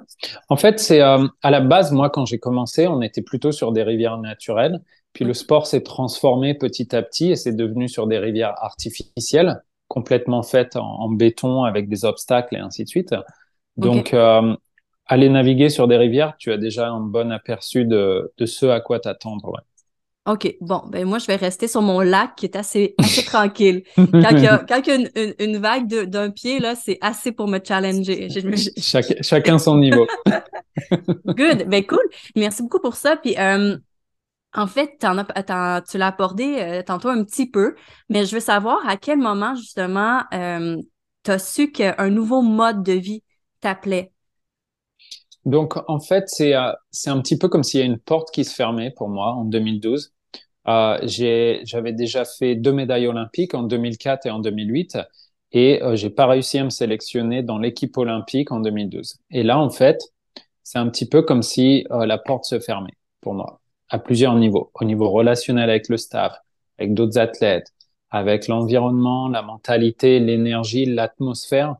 En 0.50 0.58
fait, 0.58 0.80
c'est 0.80 1.02
euh, 1.02 1.28
à 1.42 1.50
la 1.50 1.62
base, 1.62 1.92
moi, 1.92 2.10
quand 2.10 2.26
j'ai 2.26 2.40
commencé, 2.40 2.88
on 2.88 3.02
était 3.02 3.22
plutôt 3.22 3.52
sur 3.52 3.72
des 3.72 3.84
rivières 3.84 4.18
naturelles. 4.18 4.82
Puis 5.14 5.26
le 5.26 5.34
sport 5.34 5.66
s'est 5.66 5.82
transformé 5.82 6.54
petit 6.54 6.96
à 6.96 7.02
petit 7.02 7.32
et 7.32 7.36
c'est 7.36 7.56
devenu 7.56 7.88
sur 7.88 8.06
des 8.06 8.20
rivières 8.20 8.54
artificielles, 8.62 9.64
complètement 9.88 10.44
faites 10.44 10.76
en, 10.76 11.10
béton 11.10 11.64
avec 11.64 11.90
des 11.90 12.06
obstacles 12.06 12.56
et 12.56 12.60
ainsi 12.60 12.84
de 12.84 12.90
suite. 12.90 13.16
Donc, 13.78 14.14
euh, 14.14 14.56
aller 15.08 15.30
naviguer 15.30 15.70
sur 15.70 15.88
des 15.88 15.98
rivières, 15.98 16.36
tu 16.38 16.52
as 16.52 16.58
déjà 16.58 16.90
un 16.90 17.00
bon 17.00 17.32
aperçu 17.32 17.86
de, 17.86 18.32
de 18.38 18.46
ce 18.46 18.66
à 18.68 18.82
quoi 18.82 19.00
t'attendre. 19.00 19.50
Ouais. 19.50 19.62
OK, 20.28 20.58
bon, 20.60 20.82
ben 20.90 21.06
moi, 21.08 21.20
je 21.20 21.28
vais 21.28 21.38
rester 21.38 21.70
sur 21.70 21.82
mon 21.82 22.02
lac 22.02 22.36
qui 22.36 22.46
est 22.46 22.58
assez, 22.58 22.96
assez 22.98 23.24
tranquille. 23.26 23.84
Quand 23.96 24.32
il 24.32 24.44
y 24.44 24.48
a, 24.48 24.58
quand 24.58 24.82
il 24.86 24.88
y 24.88 24.92
a 24.92 24.96
une, 24.96 25.34
une, 25.40 25.58
vague 25.58 25.88
d'un 25.88 26.32
pied, 26.32 26.60
là, 26.60 26.76
c'est 26.76 26.98
assez 27.00 27.32
pour 27.32 27.48
me 27.48 27.60
challenger. 27.64 28.28
chacun 29.22 29.58
son 29.58 29.78
niveau. 29.78 30.06
Good, 31.28 31.70
ben 31.70 31.86
cool. 31.86 32.04
Merci 32.36 32.62
beaucoup 32.62 32.82
pour 32.82 32.96
ça. 32.96 33.16
Puis, 33.16 33.38
euh, 33.40 33.78
en 34.54 34.68
fait, 34.68 35.02
en 35.06 35.18
as, 35.18 35.82
tu 35.90 35.98
l'as 35.98 36.08
abordé 36.08 36.58
euh, 36.60 36.84
tantôt 36.84 37.08
un 37.08 37.24
petit 37.24 37.50
peu, 37.50 37.76
mais 38.10 38.26
je 38.26 38.36
veux 38.36 38.42
savoir 38.42 38.86
à 38.86 38.98
quel 38.98 39.20
moment, 39.20 39.56
justement, 39.56 40.24
euh, 40.34 40.76
tu 41.24 41.32
as 41.32 41.40
su 41.40 41.72
qu'un 41.72 42.10
nouveau 42.10 42.42
mode 42.42 42.84
de 42.84 42.94
vie 42.94 43.24
t'appelait? 43.62 44.12
Donc, 45.46 45.76
en 45.88 46.02
fait, 46.02 46.26
c'est 46.28 46.54
c'est 46.92 47.10
un 47.10 47.22
petit 47.22 47.38
peu 47.38 47.48
comme 47.48 47.64
s'il 47.64 47.80
y 47.80 47.84
a 47.84 47.86
une 47.86 48.00
porte 48.00 48.32
qui 48.32 48.44
se 48.44 48.54
fermait 48.54 48.92
pour 48.92 49.08
moi 49.08 49.28
en 49.28 49.46
2012. 49.46 50.12
Euh, 50.70 51.00
j'avais 51.06 51.94
déjà 51.94 52.26
fait 52.26 52.56
deux 52.56 52.74
médailles 52.74 53.08
olympiques 53.08 53.54
en 53.54 53.64
2004 53.64 54.26
et 54.26 54.32
en 54.32 54.40
2008 54.40 54.98
et 55.54 55.82
euh, 55.82 55.96
j'ai 55.96 56.10
pas 56.10 56.28
réussi 56.28 56.58
à 56.60 56.64
me 56.66 56.70
sélectionner 56.70 57.42
dans 57.44 57.58
l'équipe 57.58 57.98
olympique 57.98 58.52
en 58.52 58.60
2012. 58.60 59.18
Et 59.32 59.44
là, 59.44 59.60
en 59.60 59.70
fait, 59.70 60.02
c'est 60.64 60.80
un 60.80 60.90
petit 60.90 61.08
peu 61.08 61.22
comme 61.22 61.42
si 61.44 61.86
euh, 61.92 62.06
la 62.06 62.18
porte 62.18 62.46
se 62.46 62.60
fermait 62.60 62.98
pour 63.22 63.34
moi 63.34 63.62
à 63.90 64.00
plusieurs 64.00 64.36
niveaux. 64.36 64.72
Au 64.74 64.84
niveau 64.84 65.10
relationnel 65.10 65.70
avec 65.70 65.88
le 65.90 65.98
staff, 65.98 66.38
avec 66.78 66.94
d'autres 66.94 67.18
athlètes, 67.18 67.74
avec 68.10 68.48
l'environnement, 68.48 69.30
la 69.30 69.42
mentalité, 69.42 70.20
l'énergie, 70.20 70.86
l'atmosphère, 70.86 71.76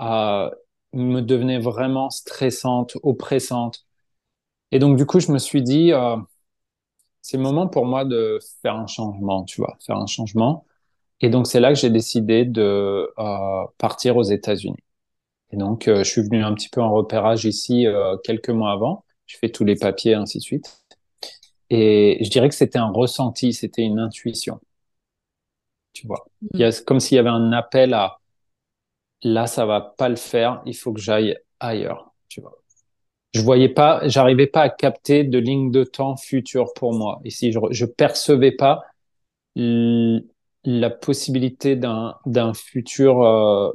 euh, 0.00 0.50
me 0.92 1.20
devenait 1.20 1.58
vraiment 1.58 2.10
stressante, 2.10 2.96
oppressante. 3.02 3.84
Et 4.72 4.78
donc, 4.78 4.96
du 4.96 5.06
coup, 5.06 5.20
je 5.20 5.32
me 5.32 5.38
suis 5.38 5.62
dit, 5.62 5.92
euh, 5.92 6.16
c'est 7.24 7.38
le 7.38 7.42
moment 7.42 7.68
pour 7.68 7.86
moi 7.86 8.04
de 8.04 8.38
faire 8.60 8.76
un 8.76 8.86
changement, 8.86 9.44
tu 9.44 9.62
vois, 9.62 9.78
faire 9.80 9.96
un 9.96 10.06
changement. 10.06 10.66
Et 11.22 11.30
donc, 11.30 11.46
c'est 11.46 11.58
là 11.58 11.70
que 11.72 11.78
j'ai 11.78 11.88
décidé 11.88 12.44
de 12.44 13.10
euh, 13.18 13.64
partir 13.78 14.18
aux 14.18 14.24
États-Unis. 14.24 14.76
Et 15.50 15.56
donc, 15.56 15.88
euh, 15.88 16.04
je 16.04 16.10
suis 16.10 16.22
venu 16.22 16.44
un 16.44 16.54
petit 16.54 16.68
peu 16.68 16.82
en 16.82 16.92
repérage 16.92 17.46
ici 17.46 17.86
euh, 17.86 18.18
quelques 18.24 18.50
mois 18.50 18.72
avant. 18.72 19.04
Je 19.26 19.38
fais 19.38 19.48
tous 19.48 19.64
les 19.64 19.74
papiers, 19.76 20.12
ainsi 20.14 20.36
de 20.38 20.42
suite. 20.42 20.82
Et 21.70 22.18
je 22.22 22.28
dirais 22.28 22.50
que 22.50 22.54
c'était 22.54 22.78
un 22.78 22.92
ressenti, 22.92 23.54
c'était 23.54 23.82
une 23.82 24.00
intuition. 24.00 24.60
Tu 25.94 26.06
vois, 26.06 26.26
il 26.52 26.60
y 26.60 26.64
a 26.64 26.72
comme 26.82 27.00
s'il 27.00 27.16
y 27.16 27.18
avait 27.18 27.30
un 27.30 27.52
appel 27.52 27.94
à 27.94 28.18
là, 29.22 29.46
ça 29.46 29.64
va 29.64 29.80
pas 29.80 30.10
le 30.10 30.16
faire, 30.16 30.62
il 30.66 30.76
faut 30.76 30.92
que 30.92 31.00
j'aille 31.00 31.38
ailleurs, 31.60 32.14
tu 32.28 32.42
vois 32.42 32.63
je 33.34 33.40
voyais 33.40 33.68
pas, 33.68 34.00
j'arrivais 34.06 34.46
pas 34.46 34.62
à 34.62 34.68
capter 34.68 35.24
de 35.24 35.38
ligne 35.38 35.70
de 35.70 35.82
temps 35.84 36.16
future 36.16 36.72
pour 36.74 36.94
moi. 36.94 37.20
Ici, 37.24 37.52
je, 37.52 37.58
je 37.70 37.84
percevais 37.84 38.52
pas 38.52 38.84
la 39.56 40.90
possibilité 40.90 41.76
d'un 41.76 42.16
d'un 42.26 42.54
futur, 42.54 43.22
euh, 43.22 43.72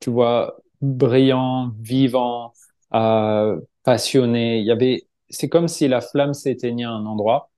tu 0.00 0.10
vois, 0.10 0.58
brillant, 0.80 1.72
vivant, 1.80 2.52
euh, 2.94 3.60
passionné. 3.84 4.58
Il 4.58 4.66
y 4.66 4.72
avait, 4.72 5.06
c'est 5.30 5.48
comme 5.48 5.68
si 5.68 5.88
la 5.88 6.00
flamme 6.00 6.34
s'éteignait 6.34 6.84
à 6.84 6.90
un 6.90 7.06
endroit 7.06 7.50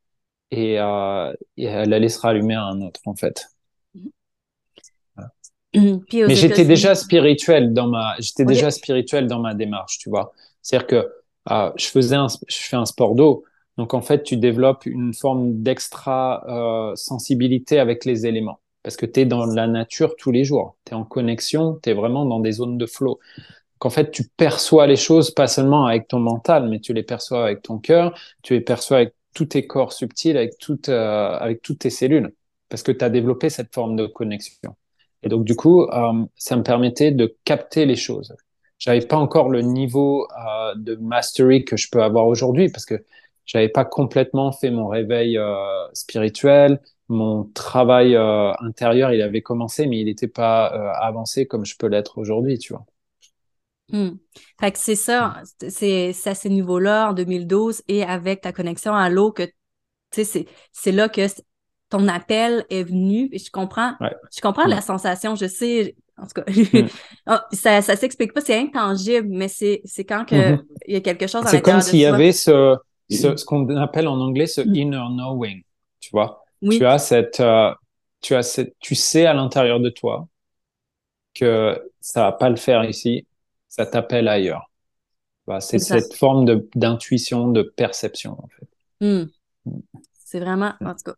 et, 0.51 0.79
euh, 0.79 1.33
et, 1.57 1.65
elle 1.65 1.93
allait 1.93 2.09
se 2.09 2.21
rallumer 2.21 2.55
à 2.55 2.65
un 2.65 2.81
autre, 2.83 3.01
en 3.07 3.15
fait. 3.15 3.47
Mais 5.75 6.35
j'étais 6.35 6.65
déjà 6.65 6.95
spirituel 6.95 7.75
dans 7.75 7.89
ma, 7.89 8.15
j'étais 8.19 8.45
déjà 8.45 8.71
spirituel 8.71 9.27
dans 9.27 9.41
ma 9.41 9.55
démarche, 9.55 9.99
tu 9.99 10.11
vois. 10.11 10.33
C'est-à-dire 10.63 10.87
que 10.87 11.09
euh, 11.51 11.73
je 11.77 11.87
faisais 11.87 12.17
un, 12.17 12.29
fais 12.49 12.77
un 12.77 12.85
sport 12.85 13.15
d'eau, 13.15 13.45
donc 13.77 13.95
en 13.95 14.03
fait 14.03 14.23
tu 14.23 14.37
développes 14.37 14.87
une 14.87 15.15
forme 15.15 15.63
d'extra 15.63 16.45
euh, 16.49 16.97
sensibilité 16.97 17.79
avec 17.79 18.05
les 18.05 18.27
éléments 18.27 18.61
parce 18.83 18.97
que 18.97 19.07
tu 19.07 19.21
es 19.21 19.27
dans 19.27 19.45
la 19.47 19.67
nature 19.67 20.17
tous 20.17 20.31
les 20.31 20.45
jours, 20.45 20.77
tu 20.85 20.93
es 20.93 20.95
en 20.97 21.05
connexion, 21.05 21.79
tu 21.83 21.91
es 21.91 21.95
vraiment 21.95 22.25
dans 22.25 22.41
des 22.41 22.53
zones 22.53 22.79
de 22.79 22.87
flow. 22.87 23.19
Qu'en 23.79 23.91
fait 23.91 24.11
tu 24.11 24.25
perçois 24.37 24.87
les 24.87 24.97
choses 24.97 25.31
pas 25.31 25.47
seulement 25.47 25.87
avec 25.87 26.09
ton 26.09 26.19
mental, 26.21 26.69
mais 26.69 26.81
tu 26.81 26.93
les 26.95 27.03
perçois 27.03 27.45
avec 27.45 27.63
ton 27.63 27.79
cœur, 27.79 28.19
tu 28.43 28.55
les 28.55 28.61
perçois 28.61 28.99
avec 28.99 29.15
tous 29.35 29.47
tes 29.47 29.67
corps 29.67 29.93
subtils, 29.93 30.37
avec 30.37 30.59
toutes, 30.59 30.89
euh, 30.89 31.55
tes 31.79 31.91
cellules, 31.91 32.35
parce 32.69 32.83
que 32.83 32.93
tu 32.93 33.05
as 33.05 33.11
développé 33.11 33.51
cette 33.51 33.75
forme 33.75 33.95
de 33.97 34.07
connexion. 34.07 34.75
Et 35.23 35.29
donc, 35.29 35.45
du 35.45 35.55
coup, 35.57 35.85
euh, 35.85 36.25
ça 36.37 36.57
me 36.57 36.63
permettait 36.63 37.13
de 37.13 37.37
capter 37.45 37.87
les 37.87 37.97
choses. 37.97 38.35
J'avais 38.79 39.01
pas 39.01 39.17
encore 39.17 39.51
le 39.51 39.61
niveau 39.61 40.29
euh, 40.31 40.75
de 40.77 40.95
mastery 40.97 41.65
que 41.65 41.77
je 41.77 41.89
peux 41.91 42.03
avoir 42.03 42.27
aujourd'hui 42.27 42.69
parce 42.69 42.87
que 42.87 43.05
j'avais 43.45 43.69
pas 43.69 43.85
complètement 43.85 44.53
fait 44.53 44.71
mon 44.71 44.89
réveil 44.89 45.37
euh, 45.37 45.55
spirituel. 45.95 46.81
Mon 47.09 47.45
travail 47.45 48.15
euh, 48.15 48.53
intérieur, 48.61 49.13
il 49.13 49.23
avait 49.23 49.43
commencé, 49.43 49.87
mais 49.87 49.99
il 49.99 50.05
n'était 50.05 50.29
pas 50.29 50.67
avancé 51.01 51.47
comme 51.47 51.65
je 51.65 51.77
peux 51.77 51.87
l'être 51.87 52.19
aujourd'hui, 52.19 52.59
tu 52.59 52.75
vois. 52.75 52.85
Hmm. 53.91 54.17
Fait 54.61 54.71
que 54.71 54.79
c'est 54.79 54.95
ça, 54.95 55.43
c'est 55.69 56.13
à 56.27 56.35
ce 56.35 56.49
niveau-là, 56.49 57.11
en 57.11 57.13
2012, 57.15 57.83
et 57.89 58.03
avec 58.05 58.43
ta 58.43 58.53
connexion 58.53 58.95
à 58.95 59.09
l'eau, 59.09 59.33
que 59.33 59.45
tu 60.11 60.25
sais, 60.25 60.47
c'est 60.73 60.93
là 60.93 61.09
que 61.09 61.23
ton 61.89 62.07
appel 62.07 62.67
est 62.69 62.85
venu 62.85 63.31
et 63.33 63.39
je 63.39 63.51
comprends, 63.51 63.95
je 64.01 64.41
comprends 64.43 64.67
la 64.67 64.83
sensation, 64.83 65.35
je 65.37 65.47
sais, 65.47 65.97
en 66.19 66.27
tout 66.27 66.43
cas, 66.43 66.45
mm. 66.83 66.89
ah, 67.27 67.47
ça, 67.53 67.83
ça 67.83 67.97
s'explique 67.97 68.33
pas, 68.33 68.41
c'est 68.41 68.59
intangible, 68.59 69.29
mais 69.31 69.49
c'est 69.49 69.83
quand 70.01 70.25
que 70.25 70.35
mm-hmm. 70.35 70.65
il 70.87 70.95
y 70.95 70.97
a 70.97 71.01
quelque 71.01 71.27
chose 71.27 71.47
à 71.47 71.49
C'est 71.49 71.63
comme 71.63 71.81
s'il 71.81 72.01
y 72.01 72.07
avait 72.07 72.33
ce, 72.33 72.77
ce, 73.11 73.37
ce 73.37 73.45
qu'on 73.45 73.77
appelle 73.77 74.09
en 74.09 74.21
anglais 74.21 74.47
ce 74.47 74.61
mm. 74.61 74.75
inner 74.75 75.05
knowing, 75.11 75.63
tu 76.01 76.11
vois? 76.11 76.45
Tu 76.63 76.85
as 76.85 76.99
cette, 76.99 77.41
euh, 77.41 77.73
tu 78.21 78.35
as 78.35 78.43
cette, 78.43 78.75
tu 78.81 78.95
sais 78.95 79.27
à 79.27 79.35
l'intérieur 79.35 79.81
de 79.81 79.91
toi 79.91 80.27
que 81.35 81.81
ça 82.01 82.23
va 82.23 82.33
pas 82.33 82.51
le 82.51 82.57
faire 82.57 82.85
ici, 82.85 83.27
ça 83.69 83.87
t'appelle 83.87 84.29
ailleurs. 84.29 84.69
C'est 85.61 85.79
cette 85.79 86.15
forme 86.15 86.45
d'intuition, 86.75 87.49
de, 87.49 87.63
perception, 87.63 88.33
en 88.33 88.49
fait. 88.49 89.07
Mm. 89.07 89.31
C'est 90.25 90.41
vraiment, 90.41 90.75
en 90.81 90.95
tout 90.95 91.05
cas. 91.11 91.15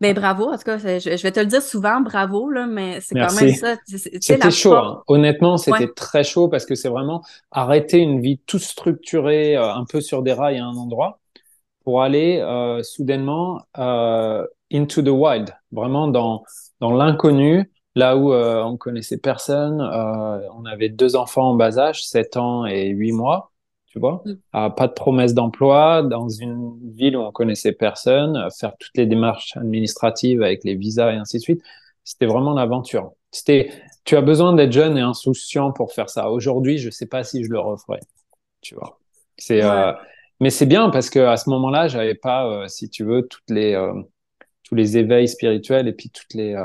Ben 0.00 0.14
bravo, 0.14 0.44
en 0.44 0.56
tout 0.56 0.64
cas, 0.64 0.78
je, 0.78 1.22
vais 1.22 1.30
te 1.30 1.40
le 1.40 1.46
dire 1.46 1.60
souvent, 1.60 2.00
bravo, 2.00 2.48
là, 2.48 2.66
mais 2.66 3.02
c'est 3.02 3.14
quand 3.14 3.38
même 3.38 3.54
ça. 3.54 3.76
C'était 3.86 4.50
chaud, 4.50 4.74
hein. 4.74 5.02
honnêtement, 5.08 5.58
c'était 5.58 5.88
très 5.88 6.24
chaud 6.24 6.48
parce 6.48 6.64
que 6.64 6.74
c'est 6.74 6.88
vraiment 6.88 7.22
arrêter 7.50 7.98
une 7.98 8.20
vie 8.20 8.38
tout 8.46 8.58
structurée, 8.58 9.58
euh, 9.58 9.74
un 9.74 9.84
peu 9.84 10.00
sur 10.00 10.22
des 10.22 10.32
rails 10.32 10.58
à 10.58 10.64
un 10.64 10.74
endroit, 10.74 11.18
pour 11.84 12.02
aller 12.02 12.38
euh, 12.40 12.82
soudainement 12.82 13.60
euh, 13.78 14.46
into 14.72 15.02
the 15.02 15.08
wild, 15.08 15.54
vraiment 15.70 16.08
dans, 16.08 16.44
dans 16.80 16.92
l'inconnu, 16.92 17.70
là 17.94 18.16
où 18.16 18.32
on 18.32 18.78
connaissait 18.78 19.18
personne. 19.18 19.82
on 19.82 20.64
avait 20.64 20.88
deux 20.88 21.14
enfants 21.14 21.50
en 21.50 21.54
bas 21.56 21.78
âge, 21.78 22.06
7 22.06 22.38
ans 22.38 22.64
et 22.64 22.88
8 22.88 23.12
mois 23.12 23.49
tu 23.90 23.98
vois. 23.98 24.22
Mm. 24.24 24.32
Ah, 24.52 24.70
pas 24.70 24.86
de 24.86 24.92
promesse 24.92 25.34
d'emploi 25.34 26.02
dans 26.02 26.28
une 26.28 26.78
ville 26.94 27.16
où 27.16 27.20
on 27.20 27.32
connaissait 27.32 27.72
personne, 27.72 28.48
faire 28.58 28.72
toutes 28.78 28.96
les 28.96 29.06
démarches 29.06 29.56
administratives 29.56 30.42
avec 30.42 30.64
les 30.64 30.76
visas 30.76 31.12
et 31.12 31.16
ainsi 31.16 31.36
de 31.36 31.42
suite. 31.42 31.62
C'était 32.04 32.26
vraiment 32.26 32.54
l'aventure. 32.54 33.12
C'était, 33.30 33.70
tu 34.04 34.16
as 34.16 34.22
besoin 34.22 34.54
d'être 34.54 34.72
jeune 34.72 34.96
et 34.96 35.02
insouciant 35.02 35.72
pour 35.72 35.92
faire 35.92 36.08
ça. 36.08 36.30
Aujourd'hui, 36.30 36.78
je 36.78 36.90
sais 36.90 37.06
pas 37.06 37.24
si 37.24 37.44
je 37.44 37.50
le 37.50 37.60
referais, 37.60 38.00
tu 38.60 38.74
vois. 38.74 38.98
C'est, 39.36 39.62
euh, 39.62 39.92
mais 40.40 40.50
c'est 40.50 40.66
bien 40.66 40.90
parce 40.90 41.10
que 41.10 41.20
à 41.20 41.36
ce 41.36 41.50
moment-là, 41.50 41.88
j'avais 41.88 42.14
pas, 42.14 42.46
euh, 42.46 42.68
si 42.68 42.88
tu 42.90 43.04
veux, 43.04 43.26
toutes 43.26 43.48
les, 43.48 43.74
euh, 43.74 43.92
tous 44.64 44.74
les 44.74 44.98
éveils 44.98 45.28
spirituels 45.28 45.88
et 45.88 45.92
puis 45.92 46.10
toutes 46.10 46.34
les, 46.34 46.56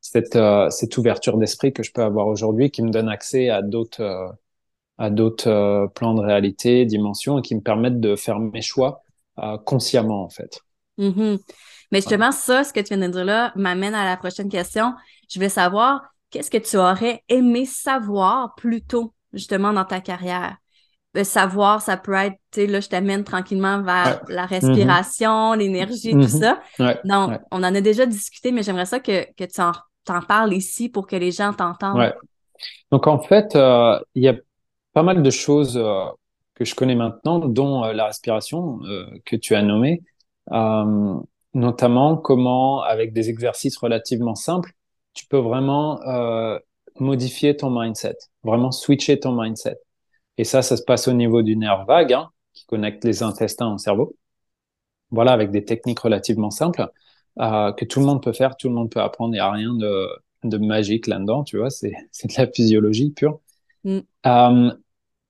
cette, 0.00 0.38
cette 0.70 0.98
ouverture 0.98 1.38
d'esprit 1.38 1.72
que 1.72 1.82
je 1.82 1.92
peux 1.92 2.02
avoir 2.02 2.26
aujourd'hui 2.26 2.70
qui 2.70 2.82
me 2.82 2.90
donne 2.90 3.08
accès 3.08 3.48
à 3.48 3.62
d'autres 3.62 4.32
à 4.98 5.10
d'autres 5.10 5.48
euh, 5.48 5.86
plans 5.86 6.14
de 6.14 6.20
réalité, 6.20 6.84
dimensions, 6.84 7.38
et 7.38 7.42
qui 7.42 7.54
me 7.54 7.60
permettent 7.60 8.00
de 8.00 8.16
faire 8.16 8.38
mes 8.40 8.62
choix 8.62 9.02
euh, 9.38 9.56
consciemment, 9.58 10.24
en 10.24 10.28
fait. 10.28 10.60
Mm-hmm. 10.98 11.38
Mais 11.92 11.98
justement, 11.98 12.32
ça, 12.32 12.64
ce 12.64 12.72
que 12.72 12.80
tu 12.80 12.94
viens 12.94 13.08
de 13.08 13.12
dire 13.12 13.24
là, 13.24 13.52
m'amène 13.54 13.94
à 13.94 14.04
la 14.04 14.16
prochaine 14.16 14.48
question. 14.48 14.92
Je 15.30 15.38
vais 15.38 15.48
savoir, 15.48 16.02
qu'est-ce 16.30 16.50
que 16.50 16.58
tu 16.58 16.76
aurais 16.76 17.22
aimé 17.28 17.64
savoir 17.64 18.54
plus 18.56 18.82
tôt, 18.82 19.14
justement, 19.32 19.72
dans 19.72 19.84
ta 19.84 20.00
carrière? 20.00 20.56
Le 21.14 21.24
savoir, 21.24 21.80
ça 21.80 21.96
peut 21.96 22.12
être, 22.12 22.36
tu 22.50 22.60
sais, 22.60 22.66
là, 22.66 22.80
je 22.80 22.88
t'amène 22.88 23.24
tranquillement 23.24 23.82
vers 23.82 24.20
la 24.28 24.44
respiration, 24.44 25.54
mm-hmm. 25.54 25.58
l'énergie, 25.58 26.12
tout 26.12 26.18
mm-hmm. 26.18 26.58
ça. 26.78 26.98
Donc, 27.04 27.40
on 27.50 27.58
en 27.58 27.74
a 27.74 27.80
déjà 27.80 28.04
discuté, 28.04 28.52
mais 28.52 28.62
j'aimerais 28.62 28.86
ça 28.86 29.00
que, 29.00 29.24
que 29.34 29.44
tu 29.44 29.60
en, 29.60 29.72
en, 30.08 30.20
parles 30.20 30.52
ici 30.52 30.88
pour 30.88 31.06
que 31.06 31.16
les 31.16 31.30
gens 31.30 31.52
t'entendent. 31.52 32.12
Donc, 32.90 33.06
en 33.06 33.20
fait, 33.20 33.54
euh, 33.56 33.98
il 34.14 34.24
y 34.24 34.28
a 34.28 34.34
pas 34.98 35.04
mal 35.04 35.22
de 35.22 35.30
choses 35.30 35.76
euh, 35.76 36.06
que 36.54 36.64
je 36.64 36.74
connais 36.74 36.96
maintenant, 36.96 37.38
dont 37.38 37.84
euh, 37.84 37.92
la 37.92 38.06
respiration 38.06 38.80
euh, 38.82 39.06
que 39.24 39.36
tu 39.36 39.54
as 39.54 39.62
nommée, 39.62 40.02
notamment 41.54 42.16
comment, 42.16 42.82
avec 42.82 43.12
des 43.12 43.30
exercices 43.30 43.76
relativement 43.76 44.34
simples, 44.34 44.72
tu 45.14 45.26
peux 45.26 45.38
vraiment 45.38 46.00
modifier 46.98 47.56
ton 47.56 47.70
mindset, 47.70 48.16
vraiment 48.42 48.72
switcher 48.72 49.20
ton 49.20 49.40
mindset. 49.40 49.78
Et 50.36 50.42
ça, 50.42 50.62
ça 50.62 50.76
se 50.76 50.82
passe 50.82 51.06
au 51.06 51.12
niveau 51.12 51.42
du 51.42 51.56
nerf 51.56 51.84
vague, 51.86 52.14
hein, 52.14 52.30
qui 52.52 52.66
connecte 52.66 53.04
les 53.04 53.22
intestins 53.22 53.72
au 53.72 53.78
cerveau. 53.78 54.16
Voilà, 55.12 55.32
avec 55.32 55.52
des 55.52 55.64
techniques 55.64 56.00
relativement 56.00 56.50
simples 56.50 56.88
que 57.36 57.84
tout 57.84 58.00
le 58.00 58.06
monde 58.06 58.22
peut 58.22 58.32
faire, 58.32 58.56
tout 58.56 58.68
le 58.68 58.74
monde 58.74 58.90
peut 58.90 59.00
apprendre. 59.00 59.32
Il 59.32 59.36
n'y 59.36 59.40
a 59.40 59.50
rien 59.50 59.74
de, 59.74 60.08
de 60.42 60.58
magique 60.58 61.06
là-dedans, 61.06 61.44
tu 61.44 61.58
vois, 61.58 61.70
c'est 61.70 61.92
de 62.24 62.34
la 62.36 62.48
physiologie 62.50 63.10
pure. 63.10 63.38
Mm. 63.84 64.00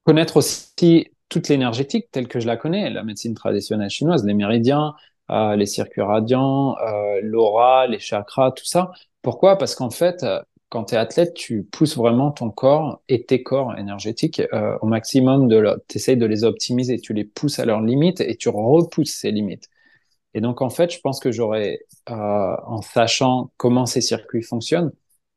Connaître 0.08 0.38
aussi 0.38 1.10
toute 1.28 1.50
l'énergétique 1.50 2.10
telle 2.10 2.28
que 2.28 2.40
je 2.40 2.46
la 2.46 2.56
connais, 2.56 2.88
la 2.88 3.02
médecine 3.02 3.34
traditionnelle 3.34 3.90
chinoise, 3.90 4.24
les 4.24 4.32
méridiens, 4.32 4.94
euh, 5.30 5.54
les 5.54 5.66
circuits 5.66 6.00
radiants, 6.00 6.78
euh, 6.78 7.20
l'aura, 7.22 7.86
les 7.86 7.98
chakras, 7.98 8.52
tout 8.52 8.64
ça. 8.64 8.90
Pourquoi? 9.20 9.58
Parce 9.58 9.74
qu'en 9.74 9.90
fait, 9.90 10.22
euh, 10.22 10.40
quand 10.70 10.84
tu 10.84 10.94
es 10.94 10.96
athlète, 10.96 11.34
tu 11.34 11.62
pousses 11.62 11.98
vraiment 11.98 12.30
ton 12.30 12.48
corps 12.48 13.02
et 13.10 13.26
tes 13.26 13.42
corps 13.42 13.76
énergétiques 13.76 14.40
au 14.80 14.86
maximum, 14.86 15.46
tu 15.86 15.98
essayes 15.98 16.16
de 16.16 16.24
les 16.24 16.42
optimiser, 16.42 16.98
tu 16.98 17.12
les 17.12 17.24
pousses 17.24 17.58
à 17.58 17.66
leurs 17.66 17.82
limites 17.82 18.22
et 18.22 18.36
tu 18.36 18.48
repousses 18.48 19.12
ces 19.12 19.30
limites. 19.30 19.68
Et 20.32 20.40
donc, 20.40 20.62
en 20.62 20.70
fait, 20.70 20.90
je 20.90 21.00
pense 21.00 21.20
que 21.20 21.32
j'aurais, 21.32 21.80
en 22.06 22.80
sachant 22.80 23.50
comment 23.58 23.84
ces 23.84 24.00
circuits 24.00 24.42
fonctionnent, 24.42 24.92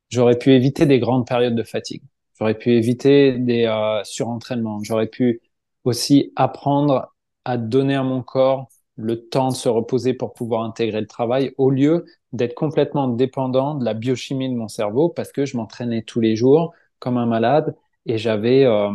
j'aurais 0.07 0.37
pu 0.37 0.53
éviter 0.53 0.85
des 0.85 0.99
grandes 0.99 1.27
périodes 1.27 1.55
de 1.55 1.63
fatigue. 1.63 2.03
J'aurais 2.41 2.57
pu 2.57 2.71
éviter 2.71 3.33
des 3.33 3.65
euh, 3.67 4.03
surentraînements. 4.03 4.79
J'aurais 4.81 5.05
pu 5.05 5.41
aussi 5.83 6.33
apprendre 6.35 7.13
à 7.45 7.57
donner 7.57 7.93
à 7.93 8.01
mon 8.01 8.23
corps 8.23 8.67
le 8.95 9.27
temps 9.29 9.49
de 9.49 9.55
se 9.55 9.69
reposer 9.69 10.15
pour 10.15 10.33
pouvoir 10.33 10.63
intégrer 10.63 11.01
le 11.01 11.05
travail 11.05 11.53
au 11.59 11.69
lieu 11.69 12.03
d'être 12.33 12.55
complètement 12.55 13.07
dépendant 13.07 13.75
de 13.75 13.85
la 13.85 13.93
biochimie 13.93 14.49
de 14.49 14.55
mon 14.55 14.67
cerveau 14.67 15.07
parce 15.07 15.31
que 15.31 15.45
je 15.45 15.55
m'entraînais 15.55 16.01
tous 16.01 16.19
les 16.19 16.35
jours 16.35 16.73
comme 16.97 17.17
un 17.17 17.27
malade 17.27 17.75
et 18.07 18.17
j'avais 18.17 18.65
euh, 18.65 18.89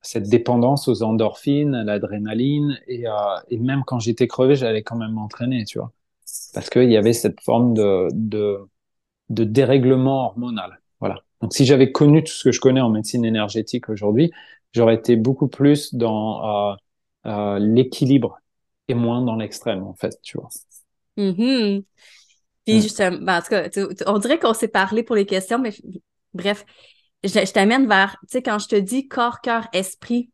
cette 0.00 0.28
dépendance 0.28 0.86
aux 0.86 1.02
endorphines, 1.02 1.74
à 1.74 1.82
l'adrénaline 1.82 2.78
et, 2.86 3.08
euh, 3.08 3.12
et, 3.48 3.58
même 3.58 3.82
quand 3.84 3.98
j'étais 3.98 4.28
crevé, 4.28 4.54
j'allais 4.54 4.84
quand 4.84 4.96
même 4.96 5.10
m'entraîner, 5.10 5.64
tu 5.64 5.80
vois, 5.80 5.90
parce 6.54 6.70
qu'il 6.70 6.92
y 6.92 6.96
avait 6.96 7.14
cette 7.14 7.40
forme 7.40 7.74
de, 7.74 8.08
de 9.30 9.44
dérèglement 9.44 10.26
hormonal. 10.26 10.78
Voilà. 11.00 11.16
Donc, 11.40 11.52
si 11.52 11.64
j'avais 11.64 11.92
connu 11.92 12.24
tout 12.24 12.32
ce 12.32 12.44
que 12.44 12.52
je 12.52 12.60
connais 12.60 12.80
en 12.80 12.90
médecine 12.90 13.24
énergétique 13.24 13.88
aujourd'hui, 13.88 14.32
j'aurais 14.72 14.94
été 14.94 15.16
beaucoup 15.16 15.48
plus 15.48 15.94
dans 15.94 16.72
euh, 16.72 16.76
euh, 17.26 17.58
l'équilibre 17.58 18.38
et 18.88 18.94
moins 18.94 19.22
dans 19.22 19.36
l'extrême, 19.36 19.82
en 19.82 19.94
fait, 19.94 20.18
tu 20.22 20.38
vois. 20.38 20.48
Mm-hmm. 21.18 21.84
Puis, 22.64 22.82
justement, 22.82 23.18
ben, 23.20 23.38
en 23.38 23.42
tout 23.42 23.48
cas, 23.48 23.68
on 24.06 24.18
dirait 24.18 24.38
qu'on 24.38 24.54
s'est 24.54 24.68
parlé 24.68 25.02
pour 25.02 25.16
les 25.16 25.26
questions, 25.26 25.58
mais 25.58 25.72
bref, 26.34 26.64
je, 27.24 27.52
t'amène 27.52 27.86
vers, 27.86 28.16
tu 28.22 28.26
sais, 28.28 28.42
quand 28.42 28.58
je 28.58 28.68
te 28.68 28.76
dis 28.76 29.08
corps, 29.08 29.40
cœur, 29.40 29.66
esprit, 29.72 30.30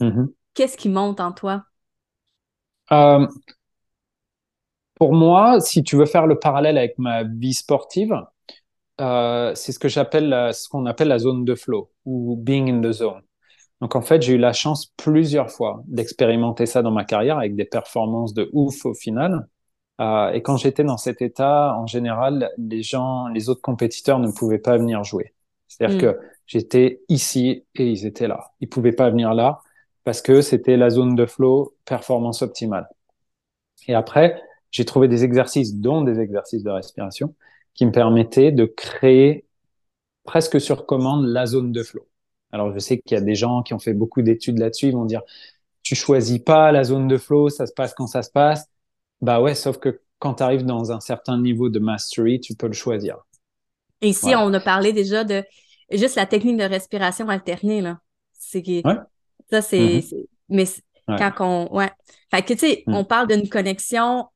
mm-hmm. 0.00 0.26
qu'est-ce 0.54 0.76
qui 0.76 0.88
monte 0.88 1.20
en 1.20 1.32
toi? 1.32 1.64
Euh, 2.92 3.26
pour 4.94 5.12
moi, 5.12 5.60
si 5.60 5.82
tu 5.82 5.96
veux 5.96 6.06
faire 6.06 6.26
le 6.26 6.38
parallèle 6.38 6.78
avec 6.78 6.98
ma 6.98 7.24
vie 7.24 7.54
sportive, 7.54 8.14
euh, 9.00 9.54
c'est 9.54 9.72
ce 9.72 9.78
que 9.78 9.88
j'appelle 9.88 10.50
ce 10.52 10.68
qu'on 10.68 10.86
appelle 10.86 11.08
la 11.08 11.18
zone 11.18 11.44
de 11.44 11.54
flow 11.54 11.90
ou 12.04 12.36
being 12.36 12.70
in 12.70 12.80
the 12.80 12.92
zone. 12.92 13.22
Donc 13.80 13.94
en 13.96 14.00
fait, 14.02 14.22
j'ai 14.22 14.34
eu 14.34 14.38
la 14.38 14.52
chance 14.52 14.86
plusieurs 14.96 15.50
fois 15.50 15.82
d'expérimenter 15.86 16.66
ça 16.66 16.82
dans 16.82 16.90
ma 16.90 17.04
carrière 17.04 17.38
avec 17.38 17.56
des 17.56 17.66
performances 17.66 18.32
de 18.34 18.48
ouf 18.52 18.86
au 18.86 18.94
final. 18.94 19.46
Euh, 20.00 20.30
et 20.32 20.42
quand 20.42 20.56
j'étais 20.56 20.84
dans 20.84 20.96
cet 20.96 21.22
état, 21.22 21.74
en 21.76 21.86
général, 21.86 22.50
les 22.58 22.82
gens, 22.82 23.28
les 23.28 23.48
autres 23.48 23.62
compétiteurs 23.62 24.18
ne 24.18 24.30
pouvaient 24.30 24.58
pas 24.58 24.76
venir 24.78 25.04
jouer. 25.04 25.34
C'est-à-dire 25.68 25.96
Mm. 25.96 26.00
que 26.00 26.20
j'étais 26.46 27.02
ici 27.08 27.64
et 27.74 27.86
ils 27.90 28.06
étaient 28.06 28.28
là. 28.28 28.52
Ils 28.60 28.68
pouvaient 28.68 28.92
pas 28.92 29.10
venir 29.10 29.34
là 29.34 29.60
parce 30.04 30.22
que 30.22 30.40
c'était 30.42 30.76
la 30.76 30.90
zone 30.90 31.14
de 31.14 31.26
flow 31.26 31.74
performance 31.84 32.42
optimale. 32.42 32.88
Et 33.88 33.94
après, 33.94 34.40
j'ai 34.70 34.84
trouvé 34.84 35.08
des 35.08 35.24
exercices, 35.24 35.74
dont 35.74 36.02
des 36.02 36.20
exercices 36.20 36.62
de 36.62 36.70
respiration, 36.70 37.34
qui 37.76 37.86
me 37.86 37.92
permettaient 37.92 38.52
de 38.52 38.64
créer 38.64 39.46
presque 40.24 40.60
sur 40.60 40.86
commande 40.86 41.26
la 41.26 41.46
zone 41.46 41.72
de 41.72 41.82
flow. 41.82 42.06
Alors, 42.52 42.72
je 42.74 42.78
sais 42.78 42.98
qu'il 42.98 43.16
y 43.16 43.20
a 43.20 43.24
des 43.24 43.34
gens 43.34 43.62
qui 43.62 43.74
ont 43.74 43.78
fait 43.78 43.94
beaucoup 43.94 44.22
d'études 44.22 44.58
là-dessus, 44.58 44.86
ils 44.88 44.92
vont 44.92 45.04
dire, 45.04 45.22
tu 45.82 45.94
choisis 45.94 46.38
pas 46.38 46.72
la 46.72 46.84
zone 46.84 47.08
de 47.08 47.16
flow, 47.18 47.48
ça 47.48 47.66
se 47.66 47.72
passe 47.72 47.94
quand 47.94 48.06
ça 48.06 48.22
se 48.22 48.30
passe. 48.30 48.66
Bah 49.20 49.40
ouais, 49.40 49.54
sauf 49.54 49.78
que 49.78 50.00
quand 50.18 50.34
tu 50.34 50.42
arrives 50.42 50.64
dans 50.64 50.92
un 50.92 51.00
certain 51.00 51.38
niveau 51.38 51.68
de 51.68 51.78
mastery, 51.78 52.40
tu 52.40 52.54
peux 52.54 52.66
le 52.66 52.72
choisir. 52.72 53.18
Et 54.00 54.08
ici, 54.08 54.22
Voilà. 54.26 54.44
on 54.46 54.52
a 54.54 54.60
parlé 54.60 54.92
déjà 54.92 55.24
de 55.24 55.44
juste 55.90 56.16
la 56.16 56.26
technique 56.26 56.56
de 56.58 56.64
respiration 56.64 57.28
alternée, 57.28 57.80
là. 57.80 58.00
C'est. 58.32 58.64
Ouais. 58.84 58.96
Ça, 59.50 59.62
c'est... 59.62 59.78
Mhm. 59.96 60.02
c'est- 60.02 60.28
Mais 60.48 60.64
Ouais. 61.08 61.16
quand 61.18 61.32
on... 61.40 61.74
Ouais. 61.76 61.90
Fait 62.30 62.42
que, 62.42 62.52
tu 62.54 62.58
sais, 62.58 62.82
Mm. 62.86 62.94
on 62.94 63.04
parle 63.04 63.28
d'une 63.28 63.48
connexion 63.48 64.26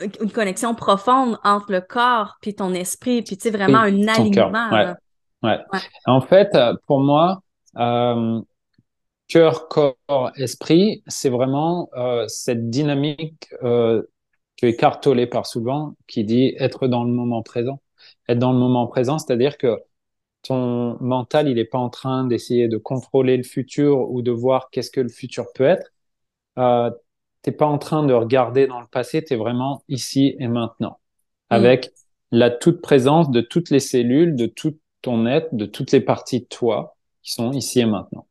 une 0.00 0.30
connexion 0.32 0.74
profonde 0.74 1.38
entre 1.44 1.72
le 1.72 1.80
corps 1.80 2.36
puis 2.40 2.54
ton 2.54 2.74
esprit, 2.74 3.22
puis 3.22 3.36
tu 3.36 3.42
sais, 3.44 3.50
vraiment 3.50 3.78
un 3.78 4.08
alignement. 4.08 4.70
ouais. 4.70 4.84
là. 4.84 4.96
Ouais. 5.42 5.58
Ouais. 5.72 5.80
En 6.06 6.20
fait, 6.20 6.54
euh, 6.54 6.74
pour 6.86 7.00
moi, 7.00 7.42
euh, 7.76 8.40
cœur, 9.28 9.68
corps, 9.68 10.32
esprit, 10.36 11.02
c'est 11.06 11.28
vraiment 11.28 11.90
euh, 11.96 12.24
cette 12.28 12.70
dynamique 12.70 13.48
euh, 13.62 14.02
que 14.56 14.66
Eckhart 14.66 15.00
Tolle 15.00 15.28
par 15.28 15.46
souvent, 15.46 15.94
qui 16.06 16.24
dit 16.24 16.54
être 16.58 16.86
dans 16.86 17.04
le 17.04 17.10
moment 17.10 17.42
présent. 17.42 17.80
Être 18.28 18.38
dans 18.38 18.52
le 18.52 18.58
moment 18.58 18.86
présent, 18.86 19.18
c'est-à-dire 19.18 19.58
que 19.58 19.78
ton 20.42 20.98
mental, 21.00 21.48
il 21.48 21.54
n'est 21.56 21.64
pas 21.64 21.78
en 21.78 21.90
train 21.90 22.24
d'essayer 22.24 22.68
de 22.68 22.76
contrôler 22.76 23.36
le 23.36 23.42
futur 23.42 24.10
ou 24.10 24.22
de 24.22 24.30
voir 24.30 24.68
qu'est-ce 24.70 24.90
que 24.90 25.00
le 25.00 25.08
futur 25.08 25.46
peut 25.54 25.64
être. 25.64 25.90
Euh, 26.58 26.90
t'es 27.44 27.52
pas 27.52 27.66
en 27.66 27.78
train 27.78 28.04
de 28.04 28.14
regarder 28.14 28.66
dans 28.66 28.80
le 28.80 28.88
passé, 28.88 29.22
tu 29.22 29.34
es 29.34 29.36
vraiment 29.36 29.84
ici 29.88 30.34
et 30.40 30.48
maintenant, 30.48 30.98
Mm. 31.50 31.54
avec 31.54 31.92
la 32.32 32.50
toute 32.50 32.80
présence 32.80 33.30
de 33.30 33.40
toutes 33.40 33.70
les 33.70 33.80
cellules, 33.80 34.34
de 34.34 34.46
tout 34.46 34.78
ton 35.02 35.26
être, 35.26 35.54
de 35.54 35.66
toutes 35.66 35.92
les 35.92 36.00
parties 36.00 36.40
de 36.40 36.46
toi 36.46 36.96
qui 37.22 37.32
sont 37.32 37.52
ici 37.52 37.80
et 37.80 37.86
maintenant. 37.86 38.26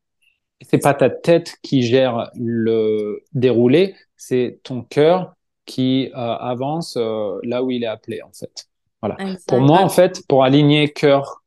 C'est 0.61 0.79
pas 0.79 0.93
ta 0.93 1.09
tête 1.09 1.57
qui 1.61 1.83
gère 1.83 2.31
le 2.35 3.23
déroulé, 3.33 3.95
c'est 4.17 4.59
ton 4.63 4.81
cœur 4.81 5.35
qui 5.65 6.09
euh, 6.13 6.17
avance 6.17 6.97
euh, 6.97 7.37
là 7.43 7.63
où 7.63 7.71
il 7.71 7.83
est 7.83 7.87
appelé 7.87 8.21
en 8.21 8.31
fait. 8.31 8.67
Voilà. 9.01 9.17
Pour 9.47 9.59
moi, 9.59 9.81
en 9.81 9.89
fait, 9.89 10.25
pour 10.27 10.43
aligner 10.43 10.91
cœur, 10.91 11.43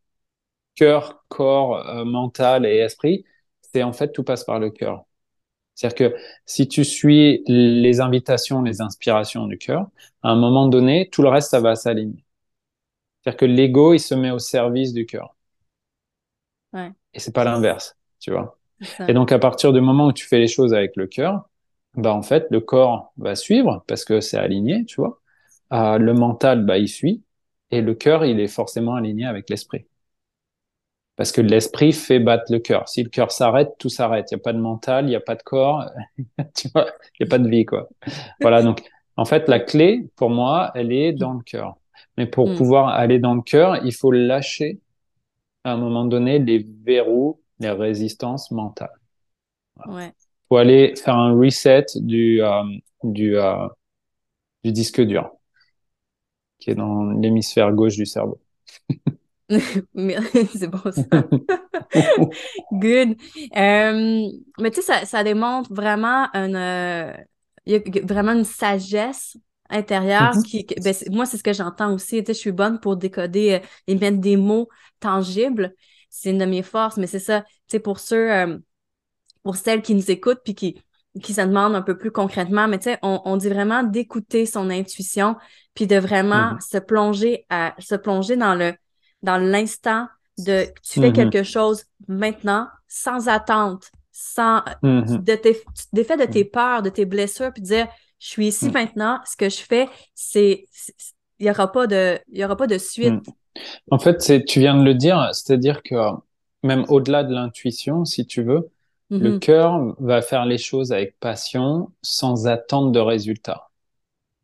cœur, 0.74 1.24
corps, 1.28 1.76
euh, 1.88 2.04
mental 2.04 2.66
et 2.66 2.76
esprit, 2.76 3.24
c'est 3.62 3.82
en 3.82 3.94
fait 3.94 4.12
tout 4.12 4.22
passe 4.22 4.44
par 4.44 4.60
le 4.60 4.70
cœur. 4.70 5.05
C'est-à-dire 5.76 6.10
que 6.12 6.16
si 6.46 6.68
tu 6.68 6.84
suis 6.84 7.44
les 7.46 8.00
invitations, 8.00 8.62
les 8.62 8.80
inspirations 8.80 9.46
du 9.46 9.58
cœur, 9.58 9.88
à 10.22 10.30
un 10.30 10.36
moment 10.36 10.66
donné, 10.68 11.08
tout 11.12 11.22
le 11.22 11.28
reste, 11.28 11.50
ça 11.50 11.60
va 11.60 11.76
s'aligner. 11.76 12.24
C'est-à-dire 13.22 13.38
que 13.38 13.44
l'ego, 13.46 13.94
il 13.94 14.00
se 14.00 14.14
met 14.14 14.30
au 14.30 14.38
service 14.38 14.92
du 14.92 15.06
cœur. 15.06 15.36
Ouais. 16.72 16.92
Et 17.14 17.20
c'est 17.20 17.32
pas 17.34 17.44
l'inverse, 17.44 17.96
tu 18.20 18.30
vois. 18.30 18.58
Et 19.08 19.14
donc, 19.14 19.32
à 19.32 19.38
partir 19.38 19.72
du 19.72 19.80
moment 19.80 20.06
où 20.08 20.12
tu 20.12 20.26
fais 20.26 20.38
les 20.38 20.48
choses 20.48 20.74
avec 20.74 20.96
le 20.96 21.06
cœur, 21.06 21.48
bah, 21.94 22.14
en 22.14 22.22
fait, 22.22 22.46
le 22.50 22.60
corps 22.60 23.12
va 23.16 23.34
suivre 23.34 23.84
parce 23.86 24.04
que 24.04 24.20
c'est 24.20 24.38
aligné, 24.38 24.84
tu 24.86 24.96
vois. 24.96 25.20
Euh, 25.72 25.98
le 25.98 26.14
mental, 26.14 26.64
bah, 26.64 26.78
il 26.78 26.88
suit. 26.88 27.22
Et 27.70 27.80
le 27.82 27.94
cœur, 27.94 28.24
il 28.24 28.40
est 28.40 28.48
forcément 28.48 28.94
aligné 28.94 29.26
avec 29.26 29.50
l'esprit. 29.50 29.86
Parce 31.16 31.32
que 31.32 31.40
l'esprit 31.40 31.92
fait 31.92 32.18
battre 32.20 32.52
le 32.52 32.58
cœur. 32.58 32.88
Si 32.88 33.02
le 33.02 33.08
cœur 33.08 33.32
s'arrête, 33.32 33.70
tout 33.78 33.88
s'arrête. 33.88 34.30
Il 34.30 34.34
n'y 34.36 34.40
a 34.40 34.44
pas 34.44 34.52
de 34.52 34.58
mental, 34.60 35.06
il 35.06 35.08
n'y 35.08 35.16
a 35.16 35.20
pas 35.20 35.34
de 35.34 35.42
corps, 35.42 35.84
tu 36.54 36.68
vois, 36.74 36.86
il 37.18 37.24
n'y 37.24 37.26
a 37.26 37.30
pas 37.30 37.38
de 37.38 37.48
vie, 37.48 37.64
quoi. 37.64 37.88
Voilà, 38.42 38.62
donc, 38.62 38.82
en 39.16 39.24
fait, 39.24 39.48
la 39.48 39.60
clé, 39.60 40.08
pour 40.16 40.30
moi, 40.30 40.72
elle 40.74 40.92
est 40.92 41.12
dans 41.12 41.32
le 41.34 41.42
cœur. 41.42 41.76
Mais 42.18 42.26
pour 42.26 42.50
Mm. 42.50 42.56
pouvoir 42.56 42.88
aller 42.88 43.18
dans 43.18 43.34
le 43.34 43.42
cœur, 43.42 43.84
il 43.84 43.94
faut 43.94 44.12
lâcher, 44.12 44.80
à 45.64 45.72
un 45.72 45.76
moment 45.78 46.04
donné, 46.06 46.38
les 46.38 46.66
verrous, 46.84 47.40
les 47.60 47.70
résistances 47.70 48.50
mentales. 48.52 48.90
Ouais. 49.86 50.12
Il 50.44 50.46
faut 50.48 50.56
aller 50.56 50.94
faire 50.96 51.16
un 51.16 51.32
reset 51.38 51.86
du, 51.96 52.42
euh, 52.42 52.62
du, 53.04 53.36
euh, 53.38 53.68
du 54.64 54.72
disque 54.72 55.00
dur, 55.02 55.30
qui 56.58 56.70
est 56.70 56.74
dans 56.74 57.04
l'hémisphère 57.12 57.72
gauche 57.72 57.96
du 57.96 58.04
cerveau. 58.04 58.38
C'est 60.58 60.68
bon 60.68 60.92
ça. 60.92 61.28
Good. 62.72 63.16
Euh, 63.56 64.28
mais 64.58 64.70
tu 64.70 64.76
sais, 64.76 64.82
ça, 64.82 65.04
ça 65.06 65.24
démontre 65.24 65.72
vraiment 65.72 66.28
une, 66.34 66.56
euh, 66.56 67.12
y 67.66 67.74
a 67.76 67.80
vraiment 68.04 68.32
une 68.32 68.44
sagesse 68.44 69.36
intérieure 69.70 70.38
Mhm. 70.38 70.42
qui, 70.42 70.64
ben, 70.82 70.94
moi, 71.10 71.26
c'est 71.26 71.38
ce 71.38 71.42
que 71.42 71.52
j'entends 71.52 71.92
aussi. 71.94 72.18
Tu 72.22 72.26
sais, 72.26 72.34
je 72.34 72.38
suis 72.38 72.52
bonne 72.52 72.80
pour 72.80 72.96
décoder 72.96 73.54
euh, 73.54 73.66
et 73.86 73.94
mettre 73.96 74.18
des 74.18 74.36
mots 74.36 74.68
tangibles. 75.00 75.74
C'est 76.10 76.30
une 76.30 76.38
de 76.38 76.44
mes 76.44 76.62
forces, 76.62 76.96
mais 76.96 77.06
c'est 77.06 77.18
ça. 77.18 77.42
Tu 77.42 77.48
sais, 77.72 77.80
pour 77.80 77.98
ceux, 78.00 78.32
euh, 78.32 78.58
pour 79.42 79.56
celles 79.56 79.82
qui 79.82 79.94
nous 79.94 80.10
écoutent 80.10 80.40
puis 80.44 80.54
qui, 80.54 80.82
qui 81.22 81.32
se 81.34 81.40
demandent 81.40 81.74
un 81.74 81.82
peu 81.82 81.96
plus 81.96 82.10
concrètement, 82.10 82.68
mais 82.68 82.78
tu 82.78 82.84
sais, 82.84 82.98
on, 83.02 83.20
on 83.24 83.36
dit 83.36 83.48
vraiment 83.48 83.82
d'écouter 83.82 84.46
son 84.46 84.70
intuition 84.70 85.36
puis 85.74 85.86
de 85.86 85.96
vraiment 85.96 86.54
Mhm. 86.54 86.60
se 86.60 86.78
plonger 86.78 87.46
à, 87.50 87.74
se 87.78 87.94
plonger 87.94 88.36
dans 88.36 88.54
le, 88.54 88.74
dans 89.22 89.38
l'instant 89.38 90.08
de 90.38 90.66
tu 90.82 91.00
fais 91.00 91.10
Mhm. 91.10 91.12
quelque 91.12 91.42
chose 91.42 91.84
maintenant 92.08 92.68
sans 92.88 93.28
attente, 93.28 93.90
sans 94.12 94.62
Mhm. 94.82 95.24
de 95.24 95.34
tes, 95.34 95.62
défais 95.92 96.16
de 96.16 96.24
tes 96.24 96.44
peurs, 96.44 96.82
de 96.82 96.90
tes 96.90 97.04
blessures, 97.06 97.52
puis 97.52 97.62
dire 97.62 97.88
je 98.18 98.28
suis 98.28 98.48
ici 98.48 98.66
Mhm. 98.66 98.72
maintenant, 98.72 99.20
ce 99.26 99.36
que 99.36 99.48
je 99.48 99.58
fais, 99.62 99.88
c'est 100.14 100.66
il 101.38 101.46
y 101.46 101.50
aura 101.50 101.70
pas 101.70 101.86
de 101.86 102.18
il 102.28 102.38
y 102.38 102.44
aura 102.44 102.56
pas 102.56 102.66
de 102.66 102.78
suite. 102.78 103.12
Mhm. 103.12 103.22
En 103.90 103.98
fait, 103.98 104.44
tu 104.46 104.60
viens 104.60 104.76
de 104.76 104.84
le 104.84 104.94
dire, 104.94 105.30
c'est-à-dire 105.32 105.82
que 105.82 105.94
même 106.62 106.84
au-delà 106.88 107.24
de 107.24 107.34
l'intuition, 107.34 108.04
si 108.04 108.26
tu 108.26 108.42
veux, 108.42 108.70
le 109.18 109.32
Mhm. 109.32 109.38
cœur 109.38 109.94
va 110.00 110.22
faire 110.22 110.44
les 110.46 110.58
choses 110.58 110.92
avec 110.92 111.18
passion, 111.20 111.92
sans 112.02 112.46
attente 112.46 112.92
de 112.92 113.00
résultat. 113.00 113.70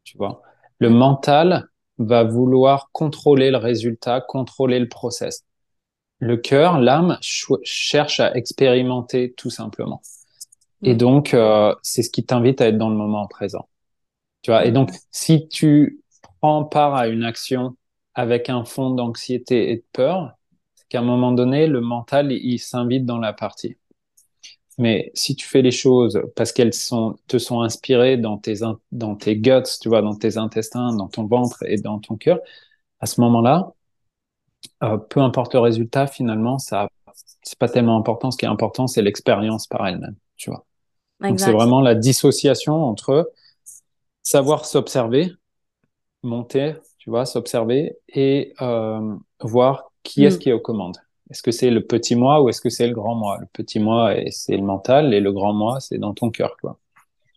Tu 0.04 0.16
vois, 0.18 0.42
le 0.78 0.90
mental 0.90 1.68
va 1.98 2.24
vouloir 2.24 2.90
contrôler 2.92 3.50
le 3.50 3.58
résultat, 3.58 4.20
contrôler 4.20 4.78
le 4.80 4.88
process. 4.88 5.44
Le 6.20 6.36
cœur, 6.38 6.80
l'âme, 6.80 7.18
cherche 7.64 8.20
à 8.20 8.34
expérimenter 8.36 9.34
tout 9.36 9.50
simplement. 9.50 10.02
Et 10.84 10.94
Mhm. 10.94 10.96
donc, 10.96 11.34
euh, 11.34 11.74
c'est 11.82 12.02
ce 12.02 12.10
qui 12.10 12.24
t'invite 12.24 12.60
à 12.60 12.68
être 12.68 12.78
dans 12.78 12.90
le 12.90 12.96
moment 12.96 13.26
présent. 13.26 13.68
Tu 14.42 14.50
vois, 14.50 14.66
et 14.66 14.72
donc, 14.72 14.90
si 15.10 15.48
tu 15.48 16.02
prends 16.40 16.64
part 16.64 16.94
à 16.94 17.08
une 17.08 17.24
action 17.24 17.76
avec 18.14 18.50
un 18.50 18.64
fond 18.64 18.90
d'anxiété 18.90 19.72
et 19.72 19.76
de 19.78 19.84
peur, 19.92 20.32
c'est 20.76 20.88
qu'à 20.88 21.00
un 21.00 21.02
moment 21.02 21.32
donné, 21.32 21.66
le 21.66 21.80
mental, 21.80 22.32
il, 22.32 22.38
il 22.54 22.58
s'invite 22.58 23.06
dans 23.06 23.18
la 23.18 23.32
partie. 23.32 23.76
Mais 24.82 25.12
si 25.14 25.36
tu 25.36 25.46
fais 25.48 25.62
les 25.62 25.72
choses 25.72 26.20
parce 26.36 26.52
qu'elles 26.52 26.74
sont, 26.74 27.18
te 27.28 27.38
sont 27.38 27.62
inspirées 27.62 28.18
dans 28.18 28.38
tes, 28.38 28.62
in- 28.64 28.80
dans 28.92 29.16
tes 29.16 29.36
guts, 29.38 29.62
tu 29.80 29.88
vois, 29.90 30.02
dans 30.02 30.16
tes 30.16 30.38
intestins, 30.38 30.94
dans 30.96 31.08
ton 31.08 31.26
ventre 31.26 31.64
et 31.66 31.78
dans 31.78 32.00
ton 32.00 32.16
cœur, 32.16 32.40
à 33.00 33.06
ce 33.06 33.20
moment-là, 33.22 33.74
euh, 34.82 34.96
peu 34.98 35.20
importe 35.20 35.54
le 35.54 35.60
résultat, 35.60 36.06
finalement, 36.06 36.58
ça, 36.58 36.88
c'est 37.42 37.58
pas 37.58 37.68
tellement 37.68 37.96
important. 37.98 38.30
Ce 38.30 38.36
qui 38.38 38.44
est 38.44 38.48
important, 38.48 38.86
c'est 38.86 39.02
l'expérience 39.02 39.66
par 39.66 39.86
elle-même, 39.86 40.16
tu 40.36 40.50
vois. 40.50 40.66
Donc, 41.28 41.40
c'est 41.40 41.52
vraiment 41.52 41.80
la 41.80 41.94
dissociation 41.96 42.74
entre 42.74 43.32
savoir 44.22 44.66
s'observer, 44.66 45.32
monter, 46.22 46.74
tu 46.98 47.10
vois, 47.10 47.26
s'observer 47.26 47.98
et 48.08 48.54
euh, 48.62 49.16
voir 49.42 49.92
qui 50.02 50.24
est-ce 50.24 50.38
Mm. 50.38 50.40
qui 50.40 50.50
est 50.50 50.52
aux 50.52 50.60
commandes. 50.60 50.98
Est-ce 51.32 51.42
que 51.42 51.50
c'est 51.52 51.70
le 51.70 51.84
petit 51.86 52.16
moi 52.16 52.42
ou 52.42 52.50
est-ce 52.50 52.60
que 52.62 52.70
c'est 52.70 52.86
le 52.88 52.94
grand 52.94 53.16
moi? 53.16 53.38
Le 53.40 53.46
petit 53.52 53.80
moi, 53.80 54.14
c'est 54.30 54.56
le 54.56 54.62
mental 54.64 55.14
et 55.14 55.20
le 55.20 55.32
grand 55.32 55.54
moi, 55.54 55.80
c'est 55.80 55.98
dans 55.98 56.14
ton 56.14 56.30
cœur, 56.30 56.56
quoi. 56.60 56.78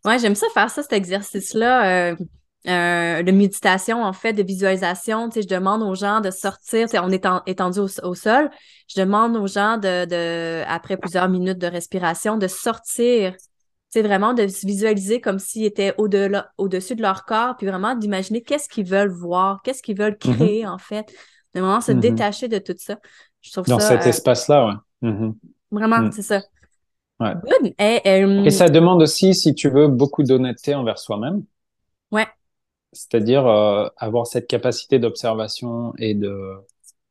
Ouais, 0.06 0.20
j'aime 0.20 0.36
ça 0.36 0.48
faire 0.54 0.70
ça, 0.70 0.84
cet 0.84 0.94
exercice-là 0.94 2.12
euh, 2.12 2.16
euh, 2.68 3.24
de 3.24 3.32
méditation, 3.32 4.04
en 4.04 4.14
fait, 4.14 4.34
de 4.34 4.44
visualisation. 4.44 5.30
Tu 5.30 5.36
sais, 5.36 5.42
je 5.42 5.48
demande 5.48 5.82
aux 5.82 5.96
gens 5.96 6.22
de 6.22 6.30
sortir, 6.30 6.88
tu 6.88 6.92
sais, 6.92 7.00
on 7.00 7.10
est 7.10 7.26
en- 7.26 7.42
étendu 7.48 7.80
au, 7.80 7.88
au 8.04 8.14
sol, 8.14 8.52
je 8.88 9.00
demande 9.02 9.36
aux 9.36 9.48
gens 9.48 9.78
de, 9.78 10.06
de, 10.06 10.64
après 10.68 10.98
plusieurs 10.98 11.28
minutes 11.28 11.58
de 11.58 11.66
respiration, 11.68 12.38
de 12.38 12.48
sortir, 12.48 13.34
tu 13.34 13.40
sais, 13.90 14.02
vraiment 14.04 14.34
de 14.36 14.48
se 14.48 14.68
visualiser 14.68 15.22
comme 15.22 15.40
s'ils 15.40 15.66
étaient 15.66 15.96
au-delà, 15.98 16.52
au-dessus 16.60 16.96
de 16.96 17.02
leur 17.02 17.26
corps, 17.26 17.56
puis 17.58 17.66
vraiment 17.66 17.96
d'imaginer 17.96 18.44
qu'est-ce 18.44 18.70
qu'ils 18.70 18.86
veulent 18.88 19.12
voir, 19.12 19.62
qu'est-ce 19.64 19.82
qu'ils 19.82 19.98
veulent 19.98 20.18
Mhm. 20.24 20.36
créer, 20.36 20.68
en 20.68 20.78
fait. 20.78 21.12
De 21.56 21.62
vraiment 21.62 21.82
se 21.82 21.92
Mhm. 21.92 22.02
détacher 22.02 22.48
de 22.48 22.60
tout 22.60 22.76
ça. 22.78 22.98
Je 23.46 23.52
trouve 23.52 23.66
Dans 23.68 23.80
ça 23.80 23.90
cet 23.90 24.06
euh, 24.08 24.10
espace-là, 24.10 24.68
ouais. 24.68 25.10
Mhm. 25.10 25.36
vraiment, 25.72 26.00
Mm. 26.00 26.12
c'est 26.12 26.22
ça. 26.24 26.42
Ouais. 27.20 27.34
Good. 27.44 27.74
Et, 27.80 28.02
euh, 28.08 28.44
Et 28.44 28.50
ça 28.50 28.70
demande 28.70 29.02
aussi, 29.04 29.36
si 29.36 29.54
tu 29.54 29.70
veux, 29.70 29.88
beaucoup 29.88 30.24
d'honnêteté 30.24 30.74
envers 30.76 30.98
soi-même. 31.00 31.44
Ouais. 32.12 32.28
c'est-à-dire 32.92 33.46
euh, 33.46 33.88
avoir 33.98 34.26
cette 34.26 34.48
capacité 34.48 35.00
d'observation 35.00 35.94
et 35.98 36.14
de 36.14 36.54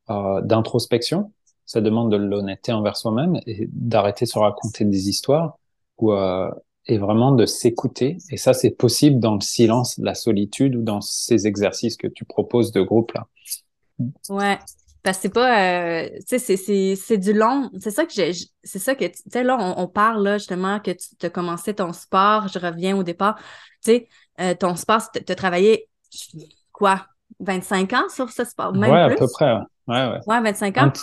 euh, 0.09 0.41
d'introspection. 0.41 1.31
Ça 1.65 1.79
demande 1.81 2.11
de 2.11 2.17
l'honnêteté 2.17 2.71
envers 2.73 2.97
soi-même 2.97 3.39
et 3.47 3.67
d'arrêter 3.71 4.25
de 4.25 4.29
se 4.31 4.37
raconter 4.39 4.83
des 4.85 5.09
histoires 5.09 5.57
ou 5.99 6.11
euh, 6.13 6.51
et 6.87 6.97
vraiment 6.99 7.31
de 7.31 7.45
s'écouter. 7.45 8.17
Et 8.29 8.37
ça, 8.37 8.53
c'est 8.53 8.71
possible 8.71 9.19
dans 9.19 9.35
le 9.35 9.41
silence, 9.41 9.97
la 9.97 10.13
solitude 10.15 10.75
ou 10.75 10.81
dans 10.83 11.01
ces 11.01 11.47
exercices 11.47 11.97
que 11.97 12.07
tu 12.07 12.25
proposes 12.25 12.71
de 12.71 12.81
groupe 12.81 13.11
là. 13.13 13.27
Ouais. 14.29 14.59
Parce 15.05 15.17
que 15.17 15.21
c'est 15.21 15.33
pas, 15.33 15.59
euh, 15.61 16.09
tu 16.27 16.39
sais, 16.39 16.95
c'est 16.95 17.17
du 17.19 17.31
long. 17.31 17.69
C'est 17.79 17.91
ça 17.91 18.07
que 18.07 18.11
j'ai, 18.11 18.31
c'est 18.63 18.79
ça 18.79 18.95
que, 18.95 19.05
tu 19.05 19.21
sais, 19.27 19.43
là, 19.43 19.55
on, 19.77 19.87
parle, 19.87 20.23
là, 20.23 20.39
justement, 20.39 20.79
que 20.79 20.89
tu 20.89 21.25
as 21.27 21.29
commencé 21.29 21.75
ton 21.75 21.93
sport. 21.93 22.47
Je 22.47 22.57
reviens 22.57 22.97
au 22.97 23.03
départ. 23.03 23.35
Tu 23.83 23.91
sais, 23.91 24.07
euh, 24.41 24.55
ton 24.55 24.75
sport, 24.75 25.03
tu 25.11 25.31
as 25.31 25.35
travaillé, 25.35 25.87
quoi, 26.71 27.05
25 27.39 27.93
ans 27.93 28.09
sur 28.09 28.31
ce 28.31 28.45
sport? 28.45 28.73
Même 28.73 28.91
ouais, 28.91 28.99
à 28.99 29.09
peu 29.09 29.27
près. 29.31 29.53
Ouais, 29.87 30.07
ouais. 30.07 30.19
Ouais, 30.25 30.41
25 30.41 30.77
ans? 30.79 30.93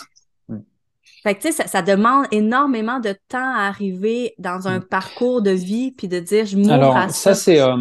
Fait 1.23 1.35
que, 1.35 1.41
tu 1.41 1.47
sais, 1.47 1.63
ça, 1.63 1.67
ça, 1.67 1.81
demande 1.81 2.25
énormément 2.31 2.99
de 2.99 3.15
temps 3.29 3.55
à 3.55 3.69
arriver 3.69 4.33
dans 4.37 4.67
un 4.67 4.79
mm. 4.79 4.87
parcours 4.89 5.41
de 5.41 5.51
vie 5.51 5.93
puis 5.93 6.09
de 6.09 6.19
dire, 6.19 6.45
je 6.45 6.57
m'ouvre 6.57 6.93
à 6.93 7.07
ça. 7.07 7.33
ça 7.33 7.35
c'est, 7.35 7.61
euh, 7.61 7.77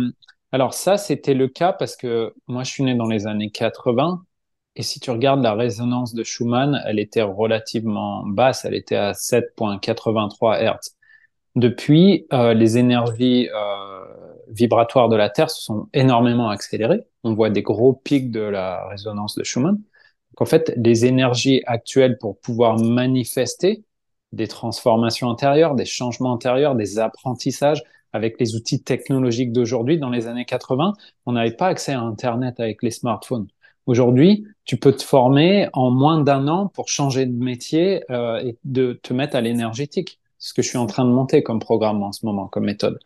alors, 0.53 0.73
ça, 0.73 0.97
c'était 0.99 1.35
le 1.35 1.49
cas 1.49 1.73
parce 1.73 1.97
que 1.97 2.33
moi, 2.47 2.63
je 2.63 2.71
suis 2.71 2.85
né 2.85 2.95
dans 2.95 3.09
les 3.09 3.27
années 3.27 3.51
80. 3.51 4.23
Et 4.77 4.83
si 4.83 5.01
tu 5.01 5.11
regardes 5.11 5.43
la 5.43 5.55
résonance 5.55 6.15
de 6.15 6.25
Schumann, 6.25 6.81
elle 6.87 6.99
était 6.99 7.23
relativement 7.23 8.25
basse, 8.27 8.65
elle 8.65 8.75
était 8.75 8.97
à 8.97 9.13
7.83 9.13 10.59
Hz. 10.63 10.97
Depuis, 11.57 12.27
euh, 12.33 12.55
les 12.55 12.79
énergies 12.79 13.49
euh, 13.55 14.05
vibratoires 14.49 15.09
de 15.11 15.17
la 15.17 15.29
Terre 15.29 15.51
se 15.51 15.63
sont 15.63 15.89
énormément 15.93 16.49
accélérées. 16.49 17.03
On 17.25 17.35
voit 17.35 17.51
des 17.51 17.63
gros 17.63 17.93
pics 17.93 18.31
de 18.31 18.41
la 18.41 18.89
résonance 18.89 19.37
de 19.37 19.45
Schumann. 19.45 19.79
En 20.39 20.47
fait, 20.47 20.73
les 20.77 21.05
énergies 21.05 21.63
actuelles 21.67 22.17
pour 22.19 22.41
pouvoir 22.41 22.79
manifester 22.79 23.85
des 24.33 24.49
transformations 24.49 25.31
intérieures, 25.31 25.75
des 25.75 25.85
changements 25.85 26.33
intérieurs, 26.35 26.75
des 26.75 26.99
apprentissages 26.99 27.83
avec 28.15 28.41
les 28.41 28.57
outils 28.57 28.83
technologiques 28.83 29.53
d'aujourd'hui, 29.53 29.99
dans 29.99 30.11
les 30.11 30.27
années 30.27 30.45
80, 30.45 30.95
on 31.27 31.33
n'avait 31.33 31.53
pas 31.57 31.69
accès 31.69 31.93
à 31.93 32.01
Internet 32.01 32.61
avec 32.61 32.83
les 32.83 32.91
smartphones. 32.91 33.49
Aujourd'hui, 33.87 34.47
tu 34.65 34.77
peux 34.77 34.93
te 34.93 35.03
former 35.03 35.69
en 35.73 35.91
moins 35.91 36.21
d'un 36.21 36.47
an 36.49 36.69
pour 36.69 36.89
changer 36.89 37.27
de 37.27 37.37
métier 37.37 38.05
euh, 38.11 38.39
et 38.39 38.57
de 38.65 38.93
te 39.03 39.13
mettre 39.13 39.37
à 39.37 39.41
l'énergétique. 39.41 40.21
C'est 40.39 40.51
ce 40.51 40.55
que 40.55 40.63
je 40.63 40.69
suis 40.69 40.79
en 40.79 40.87
train 40.87 41.05
de 41.05 41.11
monter 41.11 41.43
comme 41.43 41.59
programme 41.59 42.03
en 42.03 42.13
ce 42.13 42.25
moment, 42.25 42.47
comme 42.47 42.65
méthode. 42.65 42.99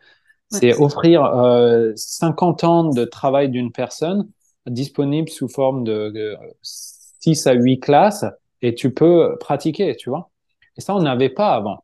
C'est 0.49 0.79
offrir 0.79 1.25
euh, 1.25 1.91
50 1.95 2.63
ans 2.63 2.83
de 2.89 3.03
travail 3.03 3.49
d'une 3.49 3.71
personne 3.71 4.29
disponible 4.65 5.29
sous 5.29 5.49
forme 5.49 5.83
de, 5.83 6.37
6 6.61 7.47
à 7.47 7.53
8 7.53 7.79
classes 7.79 8.25
et 8.61 8.75
tu 8.75 8.93
peux 8.93 9.35
pratiquer, 9.39 9.95
tu 9.95 10.09
vois. 10.09 10.29
Et 10.77 10.81
ça, 10.81 10.95
on 10.95 11.01
n'avait 11.01 11.29
pas 11.29 11.53
avant. 11.53 11.83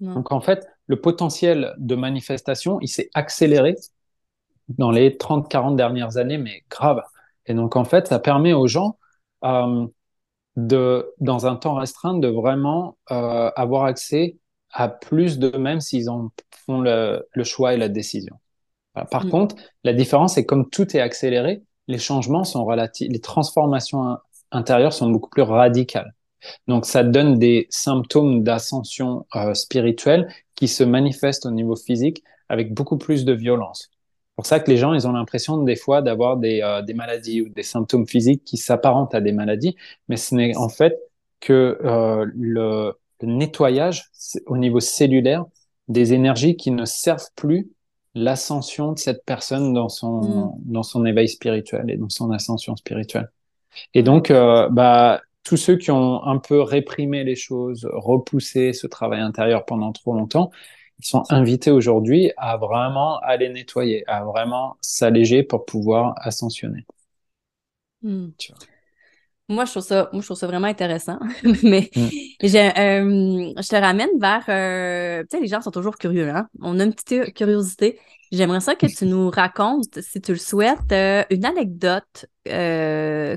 Donc 0.00 0.32
en 0.32 0.40
fait, 0.40 0.66
le 0.86 1.00
potentiel 1.00 1.74
de 1.78 1.94
manifestation, 1.94 2.80
il 2.80 2.88
s'est 2.88 3.08
accéléré 3.14 3.76
dans 4.68 4.90
les 4.90 5.10
30-40 5.10 5.76
dernières 5.76 6.16
années, 6.16 6.38
mais 6.38 6.64
grave. 6.68 7.02
Et 7.46 7.54
donc, 7.54 7.76
en 7.76 7.84
fait, 7.84 8.08
ça 8.08 8.18
permet 8.18 8.52
aux 8.52 8.66
gens, 8.66 8.98
euh, 9.44 9.86
de, 10.56 11.12
dans 11.18 11.46
un 11.46 11.56
temps 11.56 11.74
restreint, 11.74 12.18
de 12.18 12.28
vraiment 12.28 12.96
euh, 13.10 13.50
avoir 13.56 13.84
accès 13.84 14.36
à 14.70 14.88
plus 14.88 15.38
d'eux-mêmes 15.38 15.80
s'ils 15.80 16.08
en 16.08 16.30
font 16.66 16.80
le, 16.80 17.26
le, 17.32 17.44
choix 17.44 17.74
et 17.74 17.76
la 17.76 17.88
décision. 17.88 18.36
Par 19.10 19.26
mm. 19.26 19.30
contre, 19.30 19.56
la 19.84 19.92
différence, 19.92 20.34
c'est 20.34 20.46
comme 20.46 20.68
tout 20.68 20.96
est 20.96 21.00
accéléré, 21.00 21.62
les 21.88 21.98
changements 21.98 22.44
sont 22.44 22.64
relatifs, 22.64 23.08
les 23.10 23.20
transformations 23.20 24.18
intérieures 24.50 24.92
sont 24.92 25.10
beaucoup 25.10 25.30
plus 25.30 25.42
radicales. 25.42 26.14
Donc, 26.68 26.86
ça 26.86 27.02
donne 27.02 27.38
des 27.38 27.66
symptômes 27.70 28.42
d'ascension 28.42 29.26
euh, 29.36 29.54
spirituelle 29.54 30.28
qui 30.54 30.68
se 30.68 30.84
manifestent 30.84 31.46
au 31.46 31.50
niveau 31.50 31.76
physique 31.76 32.22
avec 32.48 32.74
beaucoup 32.74 32.98
plus 32.98 33.24
de 33.24 33.32
violence 33.32 33.91
pour 34.42 34.48
ça 34.48 34.58
que 34.58 34.68
les 34.68 34.76
gens, 34.76 34.92
ils 34.92 35.06
ont 35.06 35.12
l'impression 35.12 35.62
des 35.62 35.76
fois 35.76 36.02
d'avoir 36.02 36.36
des, 36.36 36.62
euh, 36.62 36.82
des, 36.82 36.94
maladies 36.94 37.42
ou 37.42 37.48
des 37.48 37.62
symptômes 37.62 38.08
physiques 38.08 38.42
qui 38.42 38.56
s'apparentent 38.56 39.14
à 39.14 39.20
des 39.20 39.30
maladies, 39.30 39.76
mais 40.08 40.16
ce 40.16 40.34
n'est 40.34 40.56
en 40.56 40.68
fait 40.68 40.98
que 41.38 41.78
euh, 41.84 42.26
le, 42.34 42.92
le, 43.20 43.28
nettoyage 43.28 44.10
au 44.46 44.56
niveau 44.56 44.80
cellulaire 44.80 45.44
des 45.86 46.12
énergies 46.12 46.56
qui 46.56 46.72
ne 46.72 46.84
servent 46.84 47.30
plus 47.36 47.70
l'ascension 48.16 48.92
de 48.92 48.98
cette 48.98 49.24
personne 49.24 49.72
dans 49.72 49.88
son, 49.88 50.22
mm. 50.22 50.52
dans 50.64 50.82
son 50.82 51.06
éveil 51.06 51.28
spirituel 51.28 51.88
et 51.88 51.96
dans 51.96 52.08
son 52.08 52.32
ascension 52.32 52.74
spirituelle. 52.74 53.30
Et 53.94 54.02
donc, 54.02 54.32
euh, 54.32 54.68
bah, 54.70 55.20
tous 55.44 55.56
ceux 55.56 55.76
qui 55.76 55.92
ont 55.92 56.24
un 56.24 56.38
peu 56.38 56.62
réprimé 56.62 57.22
les 57.22 57.36
choses, 57.36 57.88
repoussé 57.92 58.72
ce 58.72 58.88
travail 58.88 59.20
intérieur 59.20 59.64
pendant 59.64 59.92
trop 59.92 60.14
longtemps, 60.14 60.50
ils 60.98 61.06
sont 61.06 61.24
invités 61.30 61.70
aujourd'hui 61.70 62.32
à 62.36 62.56
vraiment 62.56 63.18
aller 63.20 63.48
nettoyer, 63.48 64.04
à 64.08 64.24
vraiment 64.24 64.76
s'alléger 64.80 65.42
pour 65.42 65.64
pouvoir 65.64 66.14
ascensionner. 66.18 66.86
Hmm. 68.02 68.28
Moi, 69.48 69.64
je 69.64 69.70
trouve 69.72 69.82
ça, 69.82 70.08
moi, 70.12 70.20
je 70.20 70.26
trouve 70.26 70.36
ça 70.36 70.46
vraiment 70.46 70.68
intéressant. 70.68 71.18
Mais 71.62 71.90
hmm. 71.94 72.08
euh, 72.44 73.52
je 73.56 73.68
te 73.68 73.76
ramène 73.76 74.10
vers. 74.18 74.44
Euh, 74.48 75.22
tu 75.22 75.36
sais, 75.36 75.42
les 75.42 75.48
gens 75.48 75.60
sont 75.60 75.70
toujours 75.70 75.96
curieux, 75.96 76.30
hein? 76.30 76.48
On 76.60 76.78
a 76.80 76.84
une 76.84 76.94
petite 76.94 77.34
curiosité. 77.34 77.98
J'aimerais 78.30 78.60
ça 78.60 78.74
que 78.74 78.86
tu 78.86 79.04
nous 79.04 79.28
racontes, 79.28 80.00
si 80.00 80.20
tu 80.20 80.32
le 80.32 80.38
souhaites, 80.38 80.92
euh, 80.92 81.22
une 81.30 81.44
anecdote 81.44 82.26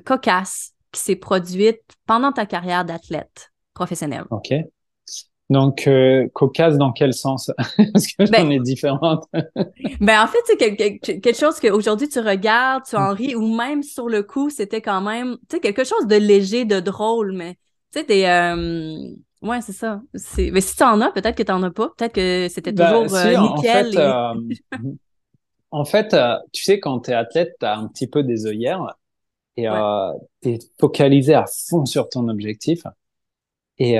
cocasse 0.05 0.71
qui 0.91 1.01
s'est 1.01 1.17
produite 1.17 1.81
pendant 2.05 2.31
ta 2.31 2.45
carrière 2.45 2.85
d'athlète 2.85 3.51
professionnel. 3.73 4.23
OK. 4.29 4.53
Donc, 5.49 5.87
euh, 5.87 6.27
cocasse 6.33 6.77
dans 6.77 6.91
quel 6.91 7.13
sens? 7.13 7.51
Parce 7.93 8.07
que 8.07 8.25
j'en 8.25 8.31
ben, 8.31 8.51
ai 8.51 8.59
différentes. 8.59 9.25
ben, 10.01 10.23
en 10.23 10.27
fait, 10.27 10.39
c'est 10.45 10.57
quelque, 10.57 11.33
chose 11.33 11.59
qu'aujourd'hui 11.59 12.09
tu 12.09 12.19
regardes, 12.19 12.83
tu 12.85 12.95
en 12.95 13.13
ris, 13.13 13.35
ou 13.35 13.55
même 13.55 13.83
sur 13.83 14.09
le 14.09 14.23
coup, 14.23 14.49
c'était 14.49 14.81
quand 14.81 15.01
même, 15.01 15.37
tu 15.47 15.57
sais, 15.57 15.59
quelque 15.59 15.83
chose 15.83 16.07
de 16.07 16.15
léger, 16.15 16.65
de 16.65 16.79
drôle, 16.79 17.33
mais, 17.33 17.55
tu 17.93 17.99
sais, 17.99 18.05
des... 18.05 18.23
Euh... 18.25 19.15
Ouais, 19.41 19.61
c'est 19.61 19.73
ça. 19.73 20.01
Mais 20.37 20.61
si 20.61 20.75
tu 20.75 20.83
en 20.83 20.99
as, 21.01 21.11
peut-être 21.11 21.35
que 21.35 21.43
tu 21.43 21.51
n'en 21.51 21.61
as 21.61 21.69
pas. 21.69 21.89
Peut-être 21.95 22.13
que 22.13 22.47
c'était 22.49 22.71
ben, 22.71 23.03
toujours 23.03 23.15
euh, 23.15 23.37
nickel. 23.37 23.95
Euh, 23.95 24.33
en 25.69 25.85
fait, 25.85 26.15
tu 26.51 26.63
sais, 26.63 26.79
quand 26.79 27.01
tu 27.01 27.11
es 27.11 27.13
athlète, 27.13 27.55
tu 27.59 27.65
as 27.67 27.77
un 27.77 27.87
petit 27.87 28.07
peu 28.07 28.23
des 28.23 28.47
œillères 28.47 28.95
et 29.55 29.67
tu 30.41 30.49
es 30.49 30.59
focalisé 30.79 31.35
à 31.35 31.45
fond 31.45 31.85
sur 31.85 32.09
ton 32.09 32.27
objectif. 32.27 32.81
Et, 33.77 33.99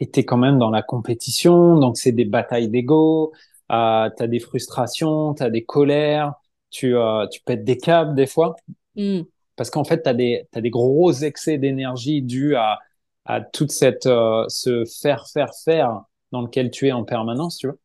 es 0.00 0.24
quand 0.24 0.36
même 0.36 0.58
dans 0.58 0.70
la 0.70 0.82
compétition, 0.82 1.78
donc 1.78 1.96
c'est 1.98 2.12
des 2.12 2.24
batailles 2.24 2.68
d'ego, 2.68 3.32
euh, 3.72 4.10
tu 4.16 4.22
as 4.22 4.26
des 4.26 4.40
frustrations, 4.40 5.34
tu 5.34 5.42
as 5.42 5.50
des 5.50 5.64
colères, 5.64 6.34
tu, 6.70 6.96
euh, 6.96 7.26
tu 7.28 7.40
pètes 7.42 7.64
des 7.64 7.78
câbles 7.78 8.14
des 8.14 8.26
fois. 8.26 8.56
Mm. 8.96 9.22
Parce 9.56 9.70
qu'en 9.70 9.84
fait, 9.84 10.02
tu 10.02 10.08
as 10.08 10.14
des, 10.14 10.48
as 10.54 10.60
des 10.60 10.70
gros 10.70 11.12
excès 11.12 11.58
d'énergie 11.58 12.22
dus 12.22 12.54
à, 12.56 12.78
à 13.24 13.40
toute 13.40 13.72
cette 13.72 14.06
euh, 14.06 14.44
ce 14.48 14.84
faire, 14.84 15.26
faire, 15.28 15.52
faire 15.64 16.02
dans 16.32 16.42
lequel 16.42 16.70
tu 16.70 16.86
es 16.88 16.92
en 16.92 17.04
permanence, 17.04 17.58
tu 17.58 17.66
vois. 17.68 17.76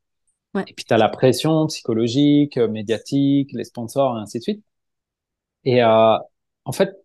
Ouais. 0.55 0.63
Et 0.67 0.73
puis, 0.73 0.85
tu 0.85 0.93
as 0.93 0.97
la 0.97 1.09
pression 1.09 1.65
psychologique, 1.67 2.57
médiatique, 2.57 3.51
les 3.53 3.63
sponsors, 3.63 4.17
et 4.17 4.21
ainsi 4.21 4.37
de 4.37 4.43
suite. 4.43 4.63
Et 5.65 5.83
euh, 5.83 6.17
en 6.65 6.71
fait, 6.71 6.95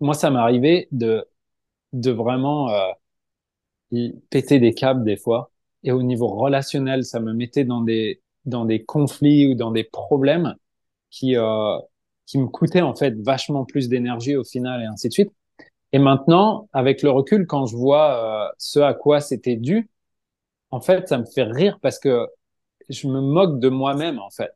moi, 0.00 0.14
ça 0.14 0.30
m'est 0.30 0.38
arrivé 0.38 0.88
de, 0.92 1.26
de 1.92 2.10
vraiment 2.10 2.70
euh, 2.70 2.90
péter 4.30 4.58
des 4.58 4.74
câbles 4.74 5.04
des 5.04 5.16
fois. 5.16 5.50
Et 5.82 5.92
au 5.92 6.02
niveau 6.02 6.28
relationnel, 6.28 7.04
ça 7.04 7.20
me 7.20 7.32
mettait 7.32 7.64
dans 7.64 7.80
des, 7.80 8.20
dans 8.44 8.64
des 8.64 8.84
conflits 8.84 9.48
ou 9.48 9.54
dans 9.54 9.70
des 9.70 9.84
problèmes 9.84 10.54
qui, 11.10 11.36
euh, 11.36 11.78
qui 12.26 12.38
me 12.38 12.46
coûtaient 12.46 12.82
en 12.82 12.94
fait 12.94 13.14
vachement 13.20 13.64
plus 13.64 13.88
d'énergie 13.88 14.36
au 14.36 14.44
final 14.44 14.82
et 14.82 14.86
ainsi 14.86 15.08
de 15.08 15.12
suite. 15.12 15.32
Et 15.92 15.98
maintenant, 15.98 16.68
avec 16.72 17.02
le 17.02 17.10
recul, 17.10 17.46
quand 17.46 17.66
je 17.66 17.76
vois 17.76 18.46
euh, 18.46 18.48
ce 18.58 18.78
à 18.78 18.94
quoi 18.94 19.20
c'était 19.20 19.56
dû, 19.56 19.88
en 20.70 20.80
fait, 20.80 21.08
ça 21.08 21.18
me 21.18 21.24
fait 21.24 21.42
rire 21.42 21.78
parce 21.82 21.98
que 21.98 22.28
je 22.88 23.08
me 23.08 23.20
moque 23.20 23.58
de 23.58 23.68
moi-même 23.68 24.18
en 24.18 24.30
fait. 24.30 24.52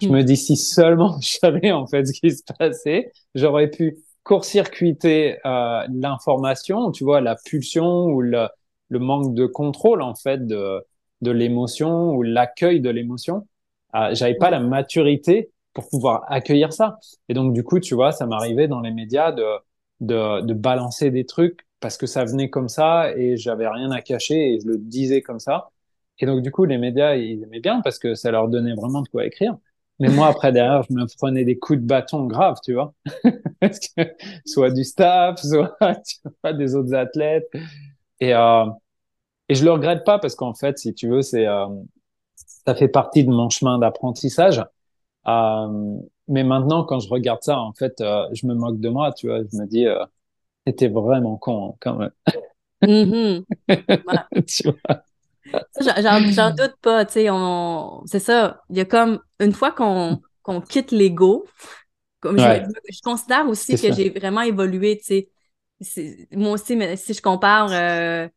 Je 0.00 0.08
me 0.08 0.22
dis 0.22 0.36
si 0.36 0.56
seulement 0.56 1.18
je 1.22 1.38
savais 1.38 1.72
en 1.72 1.86
fait 1.86 2.04
ce 2.06 2.12
qui 2.12 2.30
se 2.30 2.42
passait, 2.58 3.12
j'aurais 3.34 3.68
pu 3.70 3.98
court-circuiter 4.22 5.38
euh, 5.46 5.86
l'information, 5.92 6.90
tu 6.90 7.04
vois, 7.04 7.20
la 7.20 7.36
pulsion 7.36 8.06
ou 8.06 8.20
le, 8.20 8.48
le 8.88 8.98
manque 8.98 9.34
de 9.34 9.46
contrôle 9.46 10.02
en 10.02 10.14
fait 10.14 10.46
de, 10.46 10.82
de 11.22 11.30
l'émotion 11.30 12.10
ou 12.14 12.22
l'accueil 12.22 12.80
de 12.80 12.90
l'émotion. 12.90 13.46
Euh, 13.94 14.14
J'avais 14.14 14.34
pas 14.36 14.50
la 14.50 14.60
maturité 14.60 15.50
pour 15.72 15.88
pouvoir 15.88 16.24
accueillir 16.28 16.72
ça. 16.72 16.98
Et 17.28 17.34
donc 17.34 17.52
du 17.52 17.62
coup, 17.64 17.80
tu 17.80 17.94
vois, 17.94 18.12
ça 18.12 18.26
m'arrivait 18.26 18.68
dans 18.68 18.80
les 18.80 18.92
médias 18.92 19.32
de, 19.32 19.44
de, 20.00 20.40
de 20.42 20.54
balancer 20.54 21.10
des 21.10 21.24
trucs 21.26 21.66
parce 21.80 21.96
que 21.96 22.06
ça 22.06 22.24
venait 22.24 22.50
comme 22.50 22.68
ça 22.68 23.12
et 23.16 23.36
j'avais 23.36 23.68
rien 23.68 23.90
à 23.90 24.00
cacher 24.02 24.54
et 24.54 24.60
je 24.60 24.66
le 24.68 24.78
disais 24.78 25.22
comme 25.22 25.38
ça. 25.40 25.70
Et 26.18 26.26
donc 26.26 26.42
du 26.42 26.50
coup, 26.50 26.64
les 26.64 26.78
médias 26.78 27.14
ils 27.16 27.42
aimaient 27.42 27.60
bien 27.60 27.80
parce 27.82 27.98
que 27.98 28.14
ça 28.14 28.30
leur 28.30 28.48
donnait 28.48 28.74
vraiment 28.74 29.02
de 29.02 29.08
quoi 29.08 29.26
écrire. 29.26 29.56
Mais 29.98 30.08
moi, 30.10 30.26
après, 30.28 30.52
derrière, 30.52 30.82
je 30.82 30.92
me 30.92 31.06
prenais 31.16 31.44
des 31.46 31.58
coups 31.58 31.78
de 31.80 31.86
bâton 31.86 32.26
graves, 32.26 32.58
tu 32.62 32.74
vois. 32.74 32.92
Parce 33.60 33.78
que, 33.80 34.02
soit 34.44 34.70
du 34.70 34.84
staff, 34.84 35.40
soit 35.42 35.74
tu 36.06 36.16
vois, 36.42 36.52
des 36.52 36.74
autres 36.74 36.94
athlètes. 36.94 37.48
Et, 38.20 38.34
euh, 38.34 38.66
et 39.48 39.54
je 39.54 39.64
le 39.64 39.72
regrette 39.72 40.04
pas 40.04 40.18
parce 40.18 40.34
qu'en 40.34 40.54
fait, 40.54 40.78
si 40.78 40.94
tu 40.94 41.08
veux, 41.08 41.22
c'est, 41.22 41.46
euh, 41.46 41.66
ça 42.36 42.74
fait 42.74 42.88
partie 42.88 43.24
de 43.24 43.30
mon 43.30 43.48
chemin 43.48 43.78
d'apprentissage. 43.78 44.62
Euh, 45.28 45.98
mais 46.28 46.44
maintenant, 46.44 46.84
quand 46.84 47.00
je 47.00 47.08
regarde 47.08 47.42
ça, 47.42 47.58
en 47.58 47.72
fait, 47.72 48.00
euh, 48.00 48.26
je 48.32 48.46
me 48.46 48.54
moque 48.54 48.80
de 48.80 48.88
moi, 48.88 49.12
tu 49.12 49.28
vois. 49.28 49.40
Je 49.40 49.58
me 49.58 49.66
dis, 49.66 49.86
euh, 49.86 50.04
c'était 50.66 50.88
vraiment 50.88 51.36
con, 51.36 51.70
hein, 51.70 51.74
quand 51.80 51.96
même. 51.96 52.10
Mm-hmm. 52.82 53.44
tu 54.46 54.68
vois? 54.68 55.02
J'en 56.32 56.50
doute 56.50 56.74
pas, 56.82 57.04
tu 57.04 57.12
sais, 57.12 57.30
on... 57.30 58.02
c'est 58.06 58.18
ça. 58.18 58.62
Il 58.70 58.76
y 58.76 58.80
a 58.80 58.84
comme, 58.84 59.20
une 59.40 59.52
fois 59.52 59.72
qu'on 59.72 60.20
qu'on 60.42 60.60
quitte 60.60 60.92
l'ego, 60.92 61.44
comme 62.20 62.38
je, 62.38 63.00
considère 63.02 63.48
aussi 63.48 63.74
que 63.74 63.92
j'ai 63.92 64.10
vraiment 64.10 64.42
évolué, 64.42 64.96
tu 64.98 65.04
sais. 65.04 65.28
Moi 66.32 66.52
aussi, 66.52 66.76
mais 66.76 66.96
si 66.96 67.12
je 67.12 67.20
compare 67.20 67.68
euh, 67.72 68.28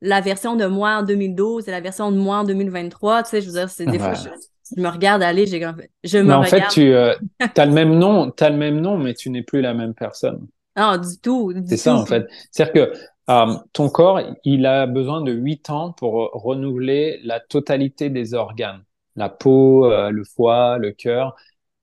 la 0.00 0.20
version 0.20 0.54
de 0.54 0.66
moi 0.66 0.98
en 0.98 1.02
2012 1.02 1.68
et 1.68 1.70
la 1.70 1.80
version 1.80 2.12
de 2.12 2.16
moi 2.16 2.38
en 2.38 2.44
2023, 2.44 3.22
tu 3.22 3.30
sais, 3.30 3.40
je 3.40 3.46
veux 3.46 3.52
dire, 3.52 3.68
c'est 3.68 3.86
des 3.86 3.98
fois, 3.98 4.14
je, 4.14 4.80
me 4.80 4.88
regarde 4.88 5.22
aller, 5.22 5.46
j'ai 5.46 5.60
je 6.04 6.18
me 6.18 6.24
mais 6.24 6.34
en 6.34 6.44
fait, 6.44 6.68
tu 6.70 6.92
euh, 6.92 7.14
as 7.40 7.66
le 7.66 7.72
même 7.72 7.98
nom, 7.98 8.32
as 8.38 8.50
le 8.50 8.56
même 8.56 8.80
nom, 8.80 8.96
mais 8.98 9.14
tu 9.14 9.30
n'es 9.30 9.42
plus 9.42 9.60
la 9.60 9.74
même 9.74 9.94
personne. 9.94 10.46
Non, 10.76 10.96
du 10.96 11.18
tout. 11.22 11.52
C'est 11.66 11.76
ça, 11.76 11.96
en 11.96 12.04
fait. 12.04 12.26
C'est-à-dire 12.50 12.72
que 12.72 12.92
euh, 13.30 13.54
ton 13.72 13.88
corps, 13.88 14.20
il 14.44 14.66
a 14.66 14.86
besoin 14.86 15.22
de 15.22 15.32
8 15.32 15.70
ans 15.70 15.92
pour 15.92 16.30
renouveler 16.32 17.20
la 17.24 17.40
totalité 17.40 18.10
des 18.10 18.34
organes. 18.34 18.84
La 19.16 19.28
peau, 19.28 19.90
euh, 19.90 20.10
le 20.10 20.24
foie, 20.24 20.78
le 20.78 20.92
cœur. 20.92 21.34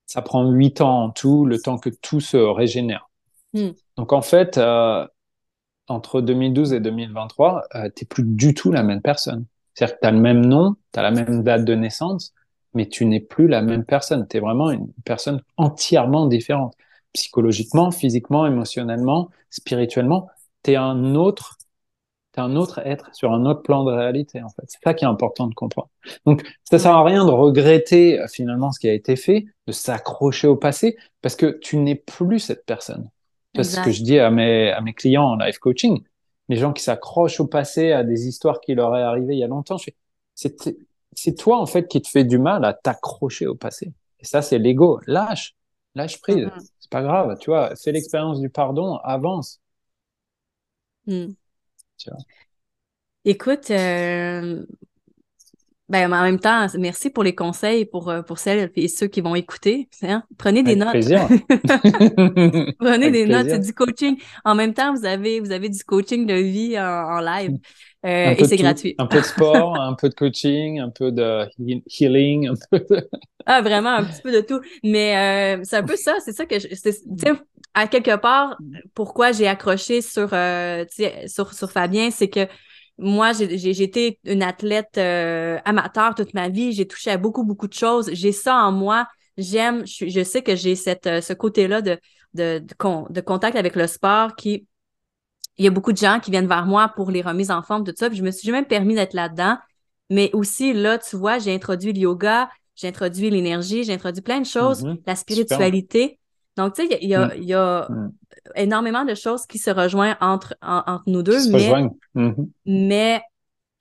Ça 0.05 0.21
prend 0.21 0.49
8 0.51 0.81
ans 0.81 1.05
en 1.05 1.09
tout, 1.09 1.45
le 1.45 1.59
temps 1.59 1.77
que 1.77 1.89
tout 1.89 2.19
se 2.19 2.37
régénère. 2.37 3.09
Hmm. 3.53 3.71
Donc 3.97 4.13
en 4.13 4.21
fait, 4.21 4.57
euh, 4.57 5.05
entre 5.87 6.21
2012 6.21 6.73
et 6.73 6.79
2023, 6.79 7.67
tu 7.73 7.79
n'es 7.79 8.07
plus 8.09 8.23
du 8.23 8.53
tout 8.53 8.71
la 8.71 8.83
même 8.83 9.01
personne. 9.01 9.45
C'est-à-dire 9.73 9.99
que 9.99 10.07
tu 10.07 10.13
le 10.13 10.19
même 10.19 10.45
nom, 10.45 10.75
tu 10.93 10.99
as 10.99 11.03
la 11.03 11.11
même 11.11 11.43
date 11.43 11.65
de 11.65 11.75
naissance, 11.75 12.33
mais 12.73 12.87
tu 12.87 13.05
n'es 13.05 13.19
plus 13.19 13.47
la 13.47 13.61
même 13.61 13.85
personne. 13.85 14.27
Tu 14.27 14.37
es 14.37 14.39
vraiment 14.39 14.71
une 14.71 14.91
personne 15.05 15.41
entièrement 15.57 16.27
différente. 16.27 16.75
Psychologiquement, 17.13 17.91
physiquement, 17.91 18.45
émotionnellement, 18.45 19.29
spirituellement, 19.49 20.29
tu 20.63 20.75
un 20.75 21.15
autre 21.15 21.57
un 22.37 22.55
autre 22.55 22.79
être 22.85 23.13
sur 23.13 23.31
un 23.33 23.45
autre 23.45 23.61
plan 23.61 23.83
de 23.83 23.91
réalité 23.91 24.41
en 24.41 24.49
fait. 24.49 24.63
C'est 24.67 24.79
ça 24.83 24.93
qui 24.93 25.05
est 25.05 25.07
important 25.07 25.47
de 25.47 25.53
comprendre. 25.53 25.89
Donc 26.25 26.43
ça 26.63 26.79
sert 26.79 26.93
à 26.93 27.03
rien 27.03 27.25
de 27.25 27.31
regretter 27.31 28.19
euh, 28.19 28.27
finalement 28.27 28.71
ce 28.71 28.79
qui 28.79 28.89
a 28.89 28.93
été 28.93 29.15
fait, 29.15 29.45
de 29.67 29.71
s'accrocher 29.71 30.47
au 30.47 30.55
passé 30.55 30.97
parce 31.21 31.35
que 31.35 31.57
tu 31.61 31.77
n'es 31.77 31.95
plus 31.95 32.39
cette 32.39 32.65
personne. 32.65 33.09
C'est 33.55 33.63
ce 33.63 33.81
que 33.81 33.91
je 33.91 34.03
dis 34.03 34.17
à 34.19 34.31
mes 34.31 34.71
à 34.71 34.81
mes 34.81 34.93
clients 34.93 35.25
en 35.25 35.35
life 35.35 35.59
coaching, 35.59 36.03
les 36.47 36.55
gens 36.55 36.73
qui 36.73 36.83
s'accrochent 36.83 37.39
au 37.39 37.47
passé 37.47 37.91
à 37.91 38.03
des 38.03 38.27
histoires 38.27 38.61
qui 38.61 38.75
leur 38.75 38.95
est 38.95 39.01
arrivé 39.01 39.35
il 39.35 39.39
y 39.39 39.43
a 39.43 39.47
longtemps, 39.47 39.77
c'est 39.77 39.95
c'est 41.13 41.35
toi 41.35 41.59
en 41.59 41.65
fait 41.65 41.87
qui 41.87 42.01
te 42.01 42.07
fait 42.07 42.23
du 42.23 42.39
mal 42.39 42.63
à 42.63 42.73
t'accrocher 42.73 43.47
au 43.47 43.55
passé. 43.55 43.93
Et 44.19 44.25
ça 44.25 44.41
c'est 44.41 44.57
l'ego. 44.57 44.99
Lâche, 45.05 45.55
lâche 45.95 46.21
prise. 46.21 46.45
Mm-hmm. 46.45 46.69
C'est 46.79 46.91
pas 46.91 47.01
grave, 47.01 47.37
tu 47.39 47.49
vois, 47.49 47.75
fais 47.75 47.91
l'expérience 47.91 48.39
du 48.39 48.49
pardon, 48.49 48.95
avance. 48.97 49.59
Hmm. 51.07 51.33
Écoute, 53.25 53.71
euh, 53.71 54.65
ben, 55.91 56.11
en 56.11 56.23
même 56.23 56.39
temps, 56.39 56.67
merci 56.77 57.09
pour 57.09 57.23
les 57.23 57.35
conseils 57.35 57.85
pour, 57.85 58.09
euh, 58.09 58.21
pour 58.21 58.39
celles 58.39 58.71
et 58.75 58.87
ceux 58.87 59.07
qui 59.07 59.21
vont 59.21 59.35
écouter. 59.35 59.89
Hein. 60.03 60.23
Prenez 60.37 60.63
des 60.63 60.75
notes. 60.75 60.93
Prenez 62.79 63.11
des 63.11 63.25
notes, 63.25 63.49
c'est 63.49 63.59
du 63.59 63.73
coaching. 63.73 64.17
En 64.45 64.55
même 64.55 64.73
temps, 64.73 64.93
vous 64.93 65.05
avez, 65.05 65.39
vous 65.39 65.51
avez 65.51 65.69
du 65.69 65.83
coaching 65.83 66.25
de 66.25 66.33
vie 66.33 66.79
en, 66.79 67.19
live. 67.19 67.57
Euh, 68.05 68.33
et 68.37 68.43
c'est 68.45 68.55
gratuit. 68.55 68.95
Un 68.97 69.05
peu 69.05 69.19
de 69.19 69.25
sport, 69.25 69.79
un 69.79 69.93
peu 69.93 70.09
de 70.09 70.15
coaching, 70.15 70.79
un 70.79 70.89
peu 70.89 71.11
de 71.11 71.45
healing. 71.87 72.49
Un 72.49 72.53
peu 72.71 72.85
Ah, 73.45 73.61
vraiment, 73.61 73.89
un 73.89 74.03
petit 74.03 74.21
peu 74.21 74.31
de 74.31 74.41
tout. 74.41 74.61
Mais 74.83 75.59
c'est 75.63 75.77
un 75.77 75.83
peu 75.83 75.95
ça, 75.95 76.15
c'est 76.23 76.31
ça 76.31 76.45
que 76.45 76.59
je 76.59 76.67
à 77.73 77.87
quelque 77.87 78.15
part, 78.17 78.57
pourquoi 78.93 79.31
j'ai 79.31 79.47
accroché 79.47 80.01
sur, 80.01 80.29
euh, 80.33 80.85
sur, 81.27 81.53
sur 81.53 81.71
Fabien, 81.71 82.11
c'est 82.11 82.29
que 82.29 82.47
moi, 83.01 83.33
j'ai 83.33 83.81
été 83.81 84.19
une 84.23 84.43
athlète 84.43 84.97
euh, 84.97 85.57
amateur 85.65 86.13
toute 86.13 86.33
ma 86.35 86.49
vie. 86.49 86.71
J'ai 86.71 86.87
touché 86.87 87.09
à 87.09 87.17
beaucoup, 87.17 87.43
beaucoup 87.43 87.67
de 87.67 87.73
choses. 87.73 88.11
J'ai 88.13 88.31
ça 88.31 88.55
en 88.55 88.71
moi. 88.71 89.07
J'aime, 89.37 89.85
je, 89.87 90.07
je, 90.07 90.23
sais 90.23 90.43
que 90.43 90.55
j'ai 90.55 90.75
cette 90.75 91.07
euh, 91.07 91.19
ce 91.19 91.33
côté-là 91.33 91.81
de, 91.81 91.97
de, 92.35 92.59
de, 92.59 93.21
contact 93.21 93.55
avec 93.57 93.75
le 93.75 93.87
sport 93.87 94.35
qui. 94.35 94.67
Il 95.57 95.65
y 95.65 95.67
a 95.67 95.71
beaucoup 95.71 95.91
de 95.91 95.97
gens 95.97 96.19
qui 96.19 96.31
viennent 96.31 96.47
vers 96.47 96.65
moi 96.65 96.89
pour 96.95 97.11
les 97.11 97.21
remises 97.21 97.51
en 97.51 97.61
forme, 97.63 97.83
tout 97.83 97.93
ça. 97.95 98.07
Puis 98.07 98.17
je 98.17 98.23
me 98.23 98.31
suis 98.31 98.51
même 98.51 98.65
permis 98.65 98.95
d'être 98.95 99.13
là-dedans. 99.13 99.57
Mais 100.09 100.29
aussi, 100.33 100.73
là, 100.73 100.97
tu 100.97 101.15
vois, 101.15 101.39
j'ai 101.39 101.53
introduit 101.53 101.93
le 101.93 101.99
yoga, 101.99 102.49
j'ai 102.75 102.87
introduit 102.87 103.29
l'énergie, 103.29 103.83
j'ai 103.83 103.93
introduit 103.93 104.21
plein 104.21 104.39
de 104.39 104.45
choses, 104.45 104.83
mm-hmm. 104.83 105.01
la 105.07 105.15
spiritualité. 105.15 106.19
Donc, 106.55 106.75
tu 106.75 106.87
sais, 106.87 106.97
il 107.01 107.09
y 107.09 107.15
a, 107.15 107.35
y 107.35 107.53
a 107.53 107.87
mm. 107.89 107.95
Mm. 107.95 108.11
Énormément 108.55 109.05
de 109.05 109.15
choses 109.15 109.45
qui 109.45 109.57
se 109.57 109.69
rejoignent 109.69 110.15
entre, 110.21 110.55
entre 110.61 111.03
nous 111.07 111.23
deux, 111.23 111.49
mais, 111.49 111.71
mm-hmm. 112.15 112.49
mais 112.65 113.21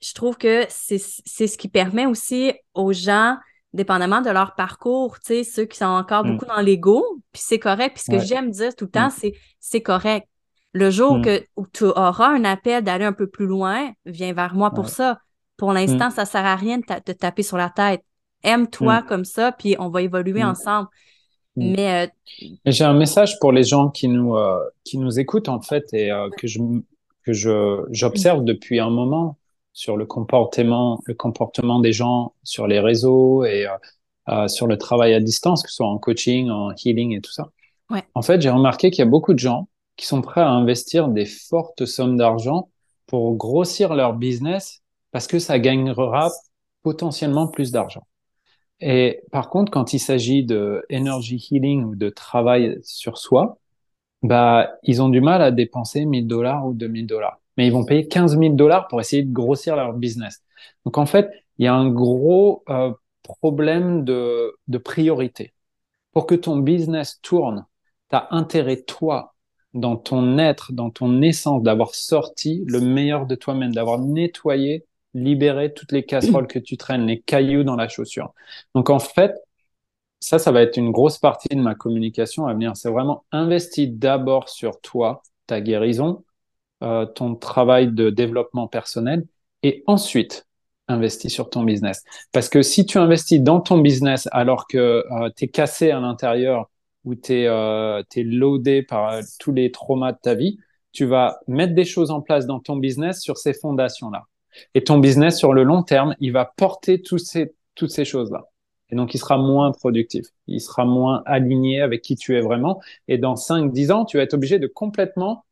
je 0.01 0.13
trouve 0.13 0.37
que 0.37 0.65
c'est 0.69 0.97
ce 0.97 1.57
qui 1.57 1.67
permet 1.67 2.05
aussi 2.05 2.53
aux 2.73 2.93
gens, 2.93 3.37
dépendamment 3.73 4.21
de 4.21 4.29
leur 4.29 4.55
parcours, 4.55 5.19
tu 5.19 5.27
sais, 5.27 5.43
ceux 5.43 5.65
qui 5.65 5.77
sont 5.77 5.85
encore 5.85 6.25
mm. 6.25 6.31
beaucoup 6.31 6.45
dans 6.45 6.61
l'ego, 6.61 7.03
puis 7.31 7.41
c'est 7.45 7.59
correct. 7.59 7.95
Puis 7.95 8.03
ce 8.05 8.11
que 8.11 8.25
j'aime 8.25 8.49
dire 8.49 8.75
tout 8.75 8.85
le 8.85 8.91
temps, 8.91 9.09
c'est 9.09 9.33
c'est 9.59 9.81
correct. 9.81 10.27
Le 10.73 10.89
jour 10.89 11.21
que, 11.21 11.43
où 11.57 11.67
tu 11.67 11.83
auras 11.83 12.29
un 12.29 12.45
appel 12.45 12.83
d'aller 12.83 13.03
un 13.03 13.13
peu 13.13 13.27
plus 13.27 13.45
loin, 13.45 13.91
viens 14.05 14.33
vers 14.33 14.55
moi 14.55 14.71
pour 14.71 14.87
ça. 14.87 15.19
Pour 15.57 15.73
l'instant, 15.73 16.09
ça 16.09 16.25
sert 16.25 16.45
à 16.45 16.55
rien 16.55 16.77
de 16.77 16.83
te 16.83 17.11
taper 17.11 17.43
sur 17.43 17.57
la 17.57 17.69
tête. 17.69 18.01
Aime-toi 18.43 19.03
comme 19.03 19.25
ça, 19.25 19.51
puis 19.51 19.75
on 19.79 19.89
va 19.89 20.01
évoluer 20.01 20.43
ensemble. 20.43 20.87
Mm. 21.55 21.73
Mais 21.75 22.07
euh, 22.07 22.47
j'ai 22.65 22.83
un 22.83 22.93
message 22.93 23.39
pour 23.39 23.51
les 23.51 23.63
gens 23.63 23.89
qui 23.89 24.07
nous 24.07 24.35
euh, 24.35 24.59
qui 24.83 24.97
nous 24.97 25.19
écoutent 25.19 25.49
en 25.49 25.61
fait 25.61 25.93
et 25.93 26.11
euh, 26.11 26.29
que 26.37 26.47
je 26.47 26.59
que 27.23 27.33
je 27.33 27.83
j'observe 27.91 28.43
depuis 28.43 28.79
un 28.79 28.89
moment 28.89 29.37
sur 29.73 29.97
le 29.97 30.05
comportement 30.05 30.99
le 31.05 31.13
comportement 31.13 31.79
des 31.79 31.93
gens 31.93 32.33
sur 32.43 32.67
les 32.67 32.79
réseaux 32.79 33.43
et 33.45 33.67
sur 34.47 34.67
le 34.67 34.77
travail 34.77 35.13
à 35.13 35.19
distance 35.19 35.61
que 35.61 35.69
ce 35.69 35.75
soit 35.75 35.87
en 35.87 35.97
coaching, 35.97 36.49
en 36.49 36.71
healing 36.71 37.17
et 37.17 37.21
tout 37.21 37.31
ça. 37.31 37.49
Ouais. 37.89 38.03
En 38.15 38.21
fait, 38.21 38.39
j'ai 38.39 38.49
remarqué 38.49 38.89
qu'il 38.89 38.99
y 38.99 39.07
a 39.07 39.09
beaucoup 39.09 39.33
de 39.33 39.39
gens 39.39 39.67
qui 39.97 40.05
sont 40.05 40.21
prêts 40.21 40.41
à 40.41 40.49
investir 40.49 41.09
des 41.09 41.25
fortes 41.25 41.85
sommes 41.85 42.15
d'argent 42.15 42.69
pour 43.07 43.35
grossir 43.35 43.93
leur 43.93 44.13
business 44.13 44.81
parce 45.11 45.27
que 45.27 45.37
ça 45.37 45.59
gagnera 45.59 46.29
potentiellement 46.81 47.47
plus 47.47 47.71
d'argent. 47.71 48.03
Et 48.81 49.21
par 49.31 49.49
contre, 49.49 49.71
quand 49.71 49.93
il 49.93 49.99
s'agit 49.99 50.43
de 50.43 50.83
energy 50.91 51.37
healing 51.51 51.83
ou 51.83 51.95
de 51.95 52.09
travail 52.09 52.79
sur 52.83 53.17
soi, 53.17 53.59
bah, 54.23 54.71
ils 54.83 55.01
ont 55.01 55.09
du 55.09 55.21
mal 55.21 55.41
à 55.41 55.51
dépenser 55.51 56.05
1000 56.05 56.27
dollars 56.27 56.67
ou 56.67 56.73
2000 56.73 57.07
dollars. 57.07 57.39
Mais 57.57 57.67
ils 57.67 57.73
vont 57.73 57.85
payer 57.85 58.07
15 58.07 58.37
000 58.39 58.55
dollars 58.55 58.87
pour 58.87 59.01
essayer 59.01 59.23
de 59.23 59.31
grossir 59.31 59.75
leur 59.75 59.93
business. 59.93 60.43
Donc, 60.85 60.97
en 60.97 61.05
fait, 61.05 61.29
il 61.57 61.65
y 61.65 61.67
a 61.67 61.75
un 61.75 61.89
gros 61.89 62.63
euh, 62.69 62.91
problème 63.23 64.03
de, 64.03 64.55
de 64.67 64.77
priorité. 64.77 65.53
Pour 66.13 66.27
que 66.27 66.35
ton 66.35 66.57
business 66.57 67.19
tourne, 67.21 67.65
tu 68.09 68.15
as 68.15 68.27
intérêt, 68.31 68.81
toi, 68.81 69.35
dans 69.73 69.95
ton 69.97 70.37
être, 70.37 70.73
dans 70.73 70.89
ton 70.89 71.21
essence, 71.21 71.63
d'avoir 71.63 71.95
sorti 71.95 72.63
le 72.67 72.81
meilleur 72.81 73.25
de 73.25 73.35
toi-même, 73.35 73.73
d'avoir 73.73 73.99
nettoyé 73.99 74.85
libérer 75.13 75.73
toutes 75.73 75.91
les 75.91 76.05
casseroles 76.05 76.47
que 76.47 76.59
tu 76.59 76.77
traînes, 76.77 77.05
les 77.05 77.19
cailloux 77.21 77.63
dans 77.63 77.75
la 77.75 77.87
chaussure. 77.87 78.33
Donc 78.75 78.89
en 78.89 78.99
fait, 78.99 79.35
ça, 80.19 80.39
ça 80.39 80.51
va 80.51 80.61
être 80.61 80.77
une 80.77 80.91
grosse 80.91 81.17
partie 81.17 81.49
de 81.49 81.61
ma 81.61 81.75
communication 81.75 82.45
à 82.47 82.53
venir. 82.53 82.75
C'est 82.75 82.91
vraiment 82.91 83.25
investi 83.31 83.87
d'abord 83.87 84.49
sur 84.49 84.79
toi, 84.81 85.23
ta 85.47 85.61
guérison, 85.61 86.23
euh, 86.83 87.05
ton 87.05 87.35
travail 87.35 87.91
de 87.91 88.09
développement 88.09 88.67
personnel, 88.67 89.25
et 89.63 89.83
ensuite 89.87 90.47
investi 90.87 91.29
sur 91.29 91.49
ton 91.49 91.63
business. 91.63 92.03
Parce 92.31 92.49
que 92.49 92.61
si 92.61 92.85
tu 92.85 92.97
investis 92.97 93.41
dans 93.41 93.61
ton 93.61 93.79
business 93.79 94.27
alors 94.31 94.67
que 94.67 94.77
euh, 95.11 95.29
tu 95.35 95.45
es 95.45 95.47
cassé 95.47 95.91
à 95.91 95.99
l'intérieur 95.99 96.69
ou 97.05 97.15
tu 97.15 97.33
es, 97.33 97.47
euh, 97.47 98.03
loadé 98.17 98.83
par 98.83 99.13
euh, 99.13 99.21
tous 99.39 99.51
les 99.51 99.71
traumas 99.71 100.11
de 100.13 100.19
ta 100.21 100.35
vie, 100.35 100.57
tu 100.91 101.05
vas 101.05 101.39
mettre 101.47 101.73
des 101.73 101.85
choses 101.85 102.11
en 102.11 102.21
place 102.21 102.45
dans 102.45 102.59
ton 102.59 102.75
business 102.75 103.21
sur 103.21 103.37
ces 103.37 103.53
fondations-là. 103.53 104.27
Et 104.73 104.83
ton 104.83 104.99
business, 104.99 105.37
sur 105.37 105.53
le 105.53 105.63
long 105.63 105.83
terme, 105.83 106.15
il 106.19 106.31
va 106.31 106.45
porter 106.45 107.01
tous 107.01 107.17
ces, 107.17 107.53
toutes 107.75 107.91
ces 107.91 108.05
choses-là. 108.05 108.47
Et 108.89 108.95
donc, 108.95 109.13
il 109.13 109.17
sera 109.17 109.37
moins 109.37 109.71
productif. 109.71 110.25
Il 110.47 110.59
sera 110.59 110.85
moins 110.85 111.23
aligné 111.25 111.81
avec 111.81 112.01
qui 112.01 112.15
tu 112.15 112.37
es 112.37 112.41
vraiment. 112.41 112.81
Et 113.07 113.17
dans 113.17 113.35
5, 113.35 113.71
10 113.71 113.91
ans, 113.91 114.05
tu 114.05 114.17
vas 114.17 114.23
être 114.23 114.33
obligé 114.33 114.59
de 114.59 114.67
complètement 114.67 115.45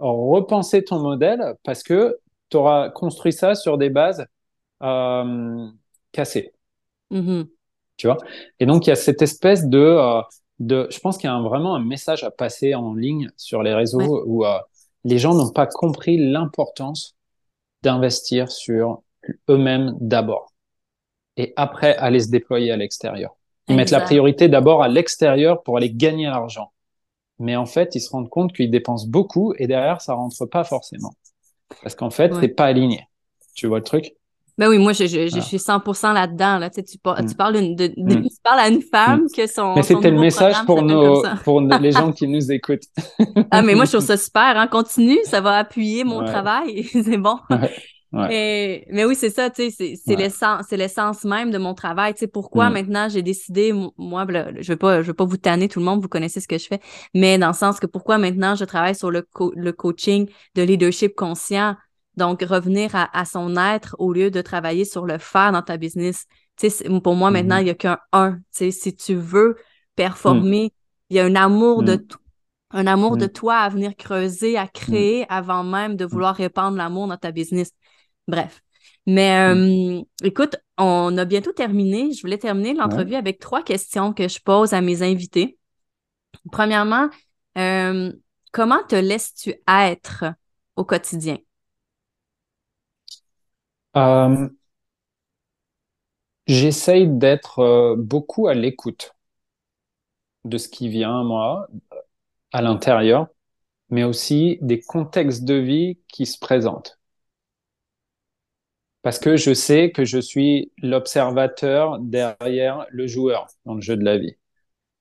repenser 0.00 0.82
ton 0.82 0.98
modèle 0.98 1.54
parce 1.62 1.82
que 1.82 2.18
tu 2.50 2.56
auras 2.56 2.90
construit 2.90 3.32
ça 3.32 3.54
sur 3.54 3.78
des 3.78 3.88
bases 3.88 4.26
euh, 4.82 5.68
cassées. 6.10 6.52
Mm-hmm. 7.12 7.46
Tu 7.96 8.06
vois? 8.08 8.18
Et 8.58 8.66
donc, 8.66 8.86
il 8.86 8.90
y 8.90 8.92
a 8.92 8.96
cette 8.96 9.22
espèce 9.22 9.66
de, 9.66 9.78
euh, 9.78 10.20
de 10.58 10.88
je 10.90 10.98
pense 10.98 11.18
qu'il 11.18 11.30
y 11.30 11.32
a 11.32 11.40
vraiment 11.40 11.76
un 11.76 11.84
message 11.84 12.24
à 12.24 12.32
passer 12.32 12.74
en 12.74 12.94
ligne 12.94 13.30
sur 13.36 13.62
les 13.62 13.74
réseaux 13.74 14.24
où 14.26 14.44
euh, 14.44 14.58
les 15.04 15.18
gens 15.18 15.34
n'ont 15.34 15.52
pas 15.52 15.66
compris 15.66 16.18
l'importance 16.18 17.14
d'investir 17.82 18.50
sur 18.50 19.02
eux-mêmes 19.48 19.96
d'abord 20.00 20.52
et 21.36 21.52
après 21.56 21.96
aller 21.96 22.20
se 22.20 22.30
déployer 22.30 22.70
à 22.72 22.76
l'extérieur. 22.76 23.36
Ils 23.68 23.76
mettent 23.76 23.90
la 23.90 24.00
priorité 24.00 24.48
d'abord 24.48 24.82
à 24.82 24.88
l'extérieur 24.88 25.62
pour 25.62 25.76
aller 25.76 25.90
gagner 25.90 26.26
l'argent. 26.26 26.72
Mais 27.38 27.56
en 27.56 27.66
fait, 27.66 27.94
ils 27.94 28.00
se 28.00 28.10
rendent 28.10 28.28
compte 28.28 28.52
qu'ils 28.52 28.70
dépensent 28.70 29.08
beaucoup 29.08 29.54
et 29.56 29.66
derrière, 29.66 30.00
ça 30.00 30.14
rentre 30.14 30.46
pas 30.46 30.64
forcément. 30.64 31.14
Parce 31.82 31.94
qu'en 31.94 32.10
fait, 32.10 32.32
c'est 32.40 32.48
pas 32.48 32.66
aligné. 32.66 33.06
Tu 33.54 33.66
vois 33.66 33.78
le 33.78 33.84
truc? 33.84 34.14
Ben 34.62 34.68
oui, 34.68 34.78
moi, 34.78 34.92
je, 34.92 35.06
je, 35.06 35.26
je 35.26 35.40
suis 35.40 35.56
100% 35.56 36.14
là-dedans. 36.14 36.58
Là. 36.58 36.70
Tu, 36.70 36.76
sais, 36.76 36.84
tu, 36.84 36.96
parles 36.96 37.24
mm. 37.24 37.74
de, 37.74 37.86
de, 37.88 38.14
mm. 38.14 38.22
tu 38.22 38.36
parles 38.44 38.60
à 38.60 38.68
une 38.68 38.80
femme 38.80 39.22
mm. 39.22 39.36
que 39.36 39.48
son. 39.48 39.74
Mais 39.74 39.82
c'était 39.82 40.12
le 40.12 40.20
message 40.20 40.54
pour, 40.66 40.82
nos, 40.82 41.20
pour 41.42 41.60
les 41.60 41.90
gens 41.90 42.12
qui 42.16 42.28
nous 42.28 42.52
écoutent. 42.52 42.84
ah, 43.50 43.60
mais 43.62 43.74
moi, 43.74 43.86
je 43.86 43.90
trouve 43.90 44.06
ça 44.06 44.16
super. 44.16 44.56
Hein. 44.56 44.68
Continue, 44.68 45.18
ça 45.24 45.40
va 45.40 45.56
appuyer 45.56 46.04
mon 46.04 46.24
travail. 46.24 46.84
c'est 46.92 47.16
bon. 47.16 47.40
Ouais. 48.12 48.86
mais 48.88 49.04
oui, 49.04 49.16
c'est 49.16 49.30
ça, 49.30 49.50
tu 49.50 49.68
sais, 49.72 49.94
c'est 49.96 50.14
l'essence, 50.14 50.66
c'est 50.68 50.76
l'essence 50.76 51.24
même 51.24 51.50
de 51.50 51.58
mon 51.58 51.74
travail. 51.74 52.14
Tu 52.14 52.20
sais, 52.20 52.26
pourquoi 52.28 52.70
maintenant 52.70 53.08
j'ai 53.08 53.22
décidé, 53.22 53.74
moi, 53.98 54.26
je 54.60 54.68
vais 54.68 54.76
pas, 54.76 55.02
je 55.02 55.08
vais 55.08 55.14
pas 55.14 55.24
vous 55.24 55.38
tanner 55.38 55.66
tout 55.66 55.80
le 55.80 55.86
monde, 55.86 56.00
vous 56.00 56.08
connaissez 56.08 56.38
ce 56.38 56.46
que 56.46 56.58
je 56.58 56.68
fais, 56.68 56.78
mais 57.14 57.36
dans 57.36 57.48
le 57.48 57.52
sens 57.52 57.80
que 57.80 57.86
pourquoi 57.88 58.18
maintenant 58.18 58.54
je 58.54 58.64
travaille 58.64 58.94
sur 58.94 59.10
le, 59.10 59.26
le 59.56 59.72
coaching 59.72 60.28
de 60.54 60.62
leadership 60.62 61.16
conscient 61.16 61.74
donc, 62.16 62.42
revenir 62.42 62.90
à, 62.94 63.24
son 63.24 63.56
être 63.56 63.96
au 63.98 64.12
lieu 64.12 64.30
de 64.30 64.42
travailler 64.42 64.84
sur 64.84 65.06
le 65.06 65.18
faire 65.18 65.52
dans 65.52 65.62
ta 65.62 65.76
business. 65.78 66.26
pour 67.02 67.14
moi, 67.14 67.30
maintenant, 67.30 67.56
mm-hmm. 67.56 67.60
il 67.60 67.64
n'y 67.64 67.70
a 67.70 67.74
qu'un 67.74 67.98
un. 68.12 68.38
si 68.50 68.94
tu 68.94 69.14
veux 69.14 69.56
performer, 69.96 70.66
mm. 70.66 70.70
il 71.10 71.16
y 71.16 71.20
a 71.20 71.24
un 71.24 71.34
amour 71.34 71.82
de 71.82 71.94
mm. 71.94 72.06
un 72.72 72.86
amour 72.86 73.16
de 73.16 73.26
mm. 73.26 73.32
toi 73.32 73.56
à 73.56 73.68
venir 73.70 73.96
creuser, 73.96 74.58
à 74.58 74.66
créer 74.66 75.26
avant 75.30 75.64
même 75.64 75.96
de 75.96 76.04
vouloir 76.04 76.36
répandre 76.36 76.76
l'amour 76.76 77.06
dans 77.06 77.16
ta 77.16 77.32
business. 77.32 77.72
Bref. 78.28 78.62
Mais 79.06 79.54
euh, 79.54 80.00
écoute, 80.22 80.56
on 80.78 81.16
a 81.18 81.24
bientôt 81.24 81.52
terminé. 81.52 82.12
Je 82.12 82.20
voulais 82.20 82.38
terminer 82.38 82.74
l'entrevue 82.74 83.16
avec 83.16 83.40
trois 83.40 83.62
questions 83.62 84.12
que 84.12 84.28
je 84.28 84.38
pose 84.40 84.74
à 84.74 84.80
mes 84.80 85.02
invités. 85.02 85.58
Premièrement, 86.52 87.08
euh, 87.58 88.12
comment 88.52 88.82
te 88.88 88.94
laisses-tu 88.94 89.54
être 89.66 90.24
au 90.76 90.84
quotidien? 90.84 91.38
Euh, 93.96 94.48
j'essaye 96.46 97.08
d'être 97.08 97.58
euh, 97.58 97.96
beaucoup 97.96 98.46
à 98.46 98.54
l'écoute 98.54 99.12
de 100.44 100.56
ce 100.58 100.68
qui 100.68 100.88
vient 100.88 101.18
à 101.20 101.24
moi, 101.24 101.66
à 102.52 102.62
l'intérieur, 102.62 103.28
mais 103.90 104.04
aussi 104.04 104.58
des 104.62 104.80
contextes 104.80 105.44
de 105.44 105.54
vie 105.54 106.00
qui 106.08 106.26
se 106.26 106.38
présentent. 106.38 106.98
Parce 109.02 109.18
que 109.18 109.36
je 109.36 109.52
sais 109.52 109.90
que 109.90 110.04
je 110.04 110.18
suis 110.18 110.72
l'observateur 110.78 111.98
derrière 111.98 112.86
le 112.90 113.06
joueur 113.08 113.48
dans 113.66 113.74
le 113.74 113.80
jeu 113.80 113.96
de 113.96 114.04
la 114.04 114.16
vie. 114.18 114.36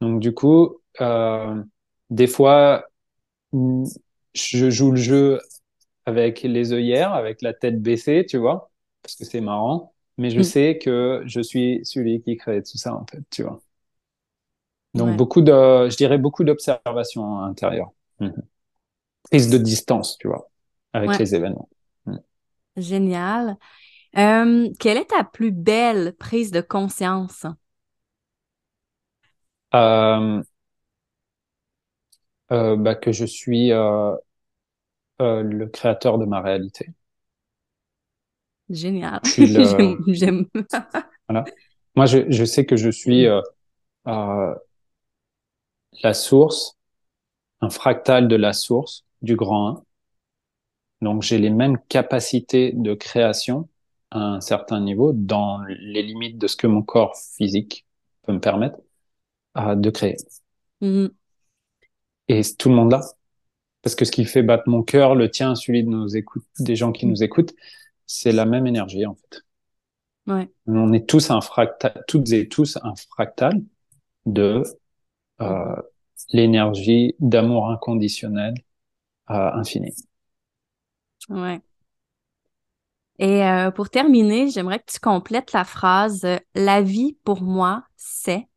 Donc 0.02 0.22
du 0.22 0.34
coup, 0.34 0.80
euh, 1.02 1.64
des 2.12 2.28
fois, 2.28 2.86
je 4.34 4.70
joue 4.70 4.92
le 4.92 4.98
jeu 4.98 5.40
avec 6.06 6.44
les 6.44 6.74
œillères, 6.74 7.14
avec 7.14 7.42
la 7.44 7.54
tête 7.54 7.82
baissée, 7.84 8.26
tu 8.30 8.38
vois 8.38 8.71
parce 9.02 9.16
que 9.16 9.26
c'est 9.26 9.42
marrant, 9.42 9.94
mais 10.18 10.30
je 10.30 10.40
mm. 10.40 10.44
sais 10.44 10.78
que 10.78 11.24
je 11.26 11.42
suis 11.42 11.82
celui 11.84 12.22
qui 12.22 12.38
crée 12.38 12.62
tout 12.62 12.78
ça, 12.78 12.96
en 12.96 13.06
fait, 13.06 13.22
tu 13.30 13.44
vois. 13.44 13.62
Donc, 14.94 15.16
beaucoup 15.16 15.42
de, 15.42 15.52
je 15.90 15.96
dirais 15.96 16.18
beaucoup 16.18 16.44
d'observation 16.44 17.40
intérieure. 17.42 17.92
Mhm. 18.20 18.44
Prise 19.24 19.50
de 19.50 19.58
distance, 19.58 20.18
tu 20.18 20.28
vois, 20.28 20.50
avec 20.94 21.18
les 21.18 21.36
événements. 21.36 21.70
Mm. 22.06 22.18
Génial. 22.78 23.58
Euh, 24.18 24.70
quelle 24.80 24.98
est 24.98 25.12
ta 25.12 25.24
plus 25.24 25.52
belle 25.52 26.14
prise 26.18 26.52
de 26.52 26.60
conscience? 26.60 27.46
Euh, 29.74 30.44
euh, 32.52 32.76
bah, 32.76 32.96
que 32.96 33.14
je 33.14 33.26
suis 33.26 33.70
le 35.20 35.66
créateur 35.68 36.18
de 36.18 36.26
ma 36.26 36.42
réalité. 36.42 36.90
Génial. 38.72 39.20
J'aime. 40.08 40.46
voilà. 41.28 41.46
Moi, 41.96 42.06
je, 42.06 42.20
je, 42.30 42.46
sais 42.46 42.66
que 42.66 42.78
je 42.78 42.90
suis 42.90 43.28
euh, 43.28 43.42
euh, 44.08 44.56
la 46.04 46.14
source, 46.14 46.78
un 47.60 47.70
fractal 47.70 48.28
de 48.28 48.36
la 48.36 48.54
source 48.54 49.04
du 49.22 49.36
grand 49.36 49.70
1. 49.70 49.84
Donc, 51.02 51.24
j'ai 51.24 51.38
les 51.38 51.50
mêmes 51.50 51.78
capacités 51.90 52.72
de 52.74 52.94
création 52.94 53.68
à 54.12 54.20
un 54.20 54.42
certain 54.42 54.80
niveau, 54.80 55.14
dans 55.14 55.62
les 55.68 56.04
limites 56.04 56.38
de 56.38 56.48
ce 56.48 56.56
que 56.56 56.68
mon 56.68 56.82
corps 56.82 57.16
physique 57.38 57.86
peut 58.24 58.34
me 58.34 58.40
permettre 58.40 58.78
euh, 59.58 59.76
de 59.76 59.90
créer. 59.90 60.18
Mm-hmm. 60.82 61.12
Et 62.28 62.42
tout 62.58 62.70
le 62.70 62.76
monde 62.76 62.92
là? 62.92 63.02
Parce 63.82 63.96
que 63.96 64.06
ce 64.06 64.12
qui 64.12 64.26
fait 64.26 64.44
battre 64.44 64.64
mon 64.68 64.84
cœur, 64.84 65.16
le 65.16 65.30
tien, 65.30 65.56
celui 65.56 65.84
de 65.84 65.90
nos 65.90 66.08
écoutes, 66.08 66.46
des 66.60 66.76
gens 66.76 66.92
qui 66.92 67.06
nous 67.06 67.24
écoutent, 67.24 67.54
c'est 68.12 68.34
la 68.34 68.46
même 68.46 68.68
énergie 68.68 69.06
en 69.06 69.16
fait. 69.16 69.44
On 70.68 70.92
est 70.94 71.08
tous 71.08 71.32
un 71.32 71.40
fractal, 71.42 72.04
toutes 72.08 72.32
et 72.32 72.48
tous 72.48 72.78
un 72.84 72.94
fractal 72.96 73.62
de 74.26 74.64
euh, 75.42 75.76
l'énergie 76.34 77.16
d'amour 77.20 77.70
inconditionnel 77.70 78.54
à 79.28 79.58
infini. 79.58 79.94
Ouais. 81.30 81.62
Et 83.18 83.46
euh, 83.46 83.72
pour 83.72 83.90
terminer, 83.90 84.50
j'aimerais 84.50 84.80
que 84.80 84.92
tu 84.92 85.00
complètes 85.00 85.54
la 85.54 85.64
phrase 85.64 86.28
La 86.54 86.82
vie 86.82 87.18
pour 87.24 87.42
moi, 87.42 87.86
c'est. 87.96 88.48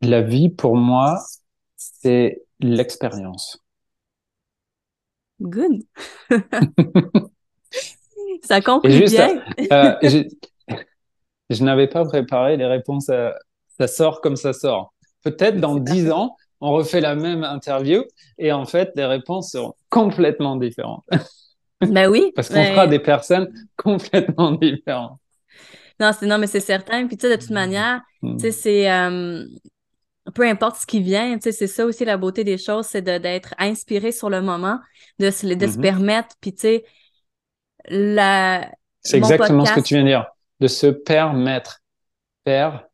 La 0.00 0.22
vie 0.22 0.48
pour 0.48 0.76
moi, 0.76 1.18
c'est 1.76 2.42
l'expérience. 2.60 3.62
Good. 5.40 5.82
Ça 8.42 8.60
conclut 8.60 9.04
bien. 9.06 9.42
Euh, 9.72 9.94
je, 11.50 11.64
n'avais 11.64 11.86
pas 11.86 12.04
préparé 12.04 12.56
les 12.56 12.66
réponses. 12.66 13.06
ça 13.06 13.86
sort 13.86 14.20
comme 14.20 14.36
ça 14.36 14.52
sort. 14.52 14.92
Peut-être 15.22 15.58
dans 15.58 15.76
dix 15.76 16.10
ans, 16.10 16.36
on 16.60 16.72
refait 16.72 17.00
la 17.00 17.14
même 17.14 17.44
interview 17.44 18.04
et 18.38 18.52
en 18.52 18.64
fait, 18.64 18.90
les 18.96 19.04
réponses 19.04 19.52
seront 19.52 19.74
complètement 19.88 20.56
différentes. 20.56 21.04
Ben 21.80 22.08
oui. 22.08 22.32
Parce 22.34 22.48
qu'on 22.48 22.64
fera 22.64 22.88
des 22.88 22.98
personnes 22.98 23.48
complètement 23.76 24.50
différentes. 24.50 25.20
Non, 26.00 26.10
non 26.22 26.38
mais 26.38 26.48
c'est 26.48 26.58
certain. 26.58 27.06
Puis 27.06 27.16
tu 27.16 27.28
sais, 27.28 27.36
de 27.36 27.40
toute 27.40 27.52
manière, 27.52 28.00
tu 28.20 28.38
sais, 28.40 28.50
c'est... 28.50 28.90
Euh, 28.90 29.44
peu 30.34 30.46
importe 30.46 30.76
ce 30.76 30.86
qui 30.86 31.00
vient, 31.00 31.38
c'est 31.40 31.66
ça 31.66 31.86
aussi 31.86 32.04
la 32.04 32.16
beauté 32.16 32.44
des 32.44 32.58
choses, 32.58 32.86
c'est 32.86 33.02
d'être 33.02 33.54
inspiré 33.58 34.12
sur 34.12 34.30
le 34.30 34.40
moment, 34.40 34.80
de 35.18 35.30
se, 35.30 35.46
de 35.46 35.66
se 35.66 35.72
mm-hmm. 35.72 35.80
permettre, 35.80 36.36
puis 36.40 36.52
tu 36.52 36.60
sais, 36.60 36.84
la... 37.88 38.70
C'est 39.00 39.16
exactement 39.18 39.64
ce 39.64 39.74
que 39.74 39.80
tu 39.80 39.94
viens 39.94 40.02
de 40.02 40.08
dire, 40.08 40.26
de 40.60 40.66
se 40.66 40.86
permettre. 40.86 41.80
Père, 42.44 42.86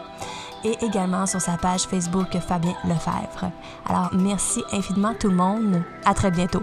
et 0.63 0.77
également 0.85 1.25
sur 1.25 1.41
sa 1.41 1.57
page 1.57 1.83
Facebook 1.83 2.37
Fabien 2.39 2.75
Lefebvre. 2.83 3.51
Alors 3.85 4.09
merci 4.13 4.63
infiniment 4.71 5.15
tout 5.19 5.29
le 5.29 5.35
monde. 5.35 5.83
À 6.05 6.13
très 6.13 6.31
bientôt. 6.31 6.61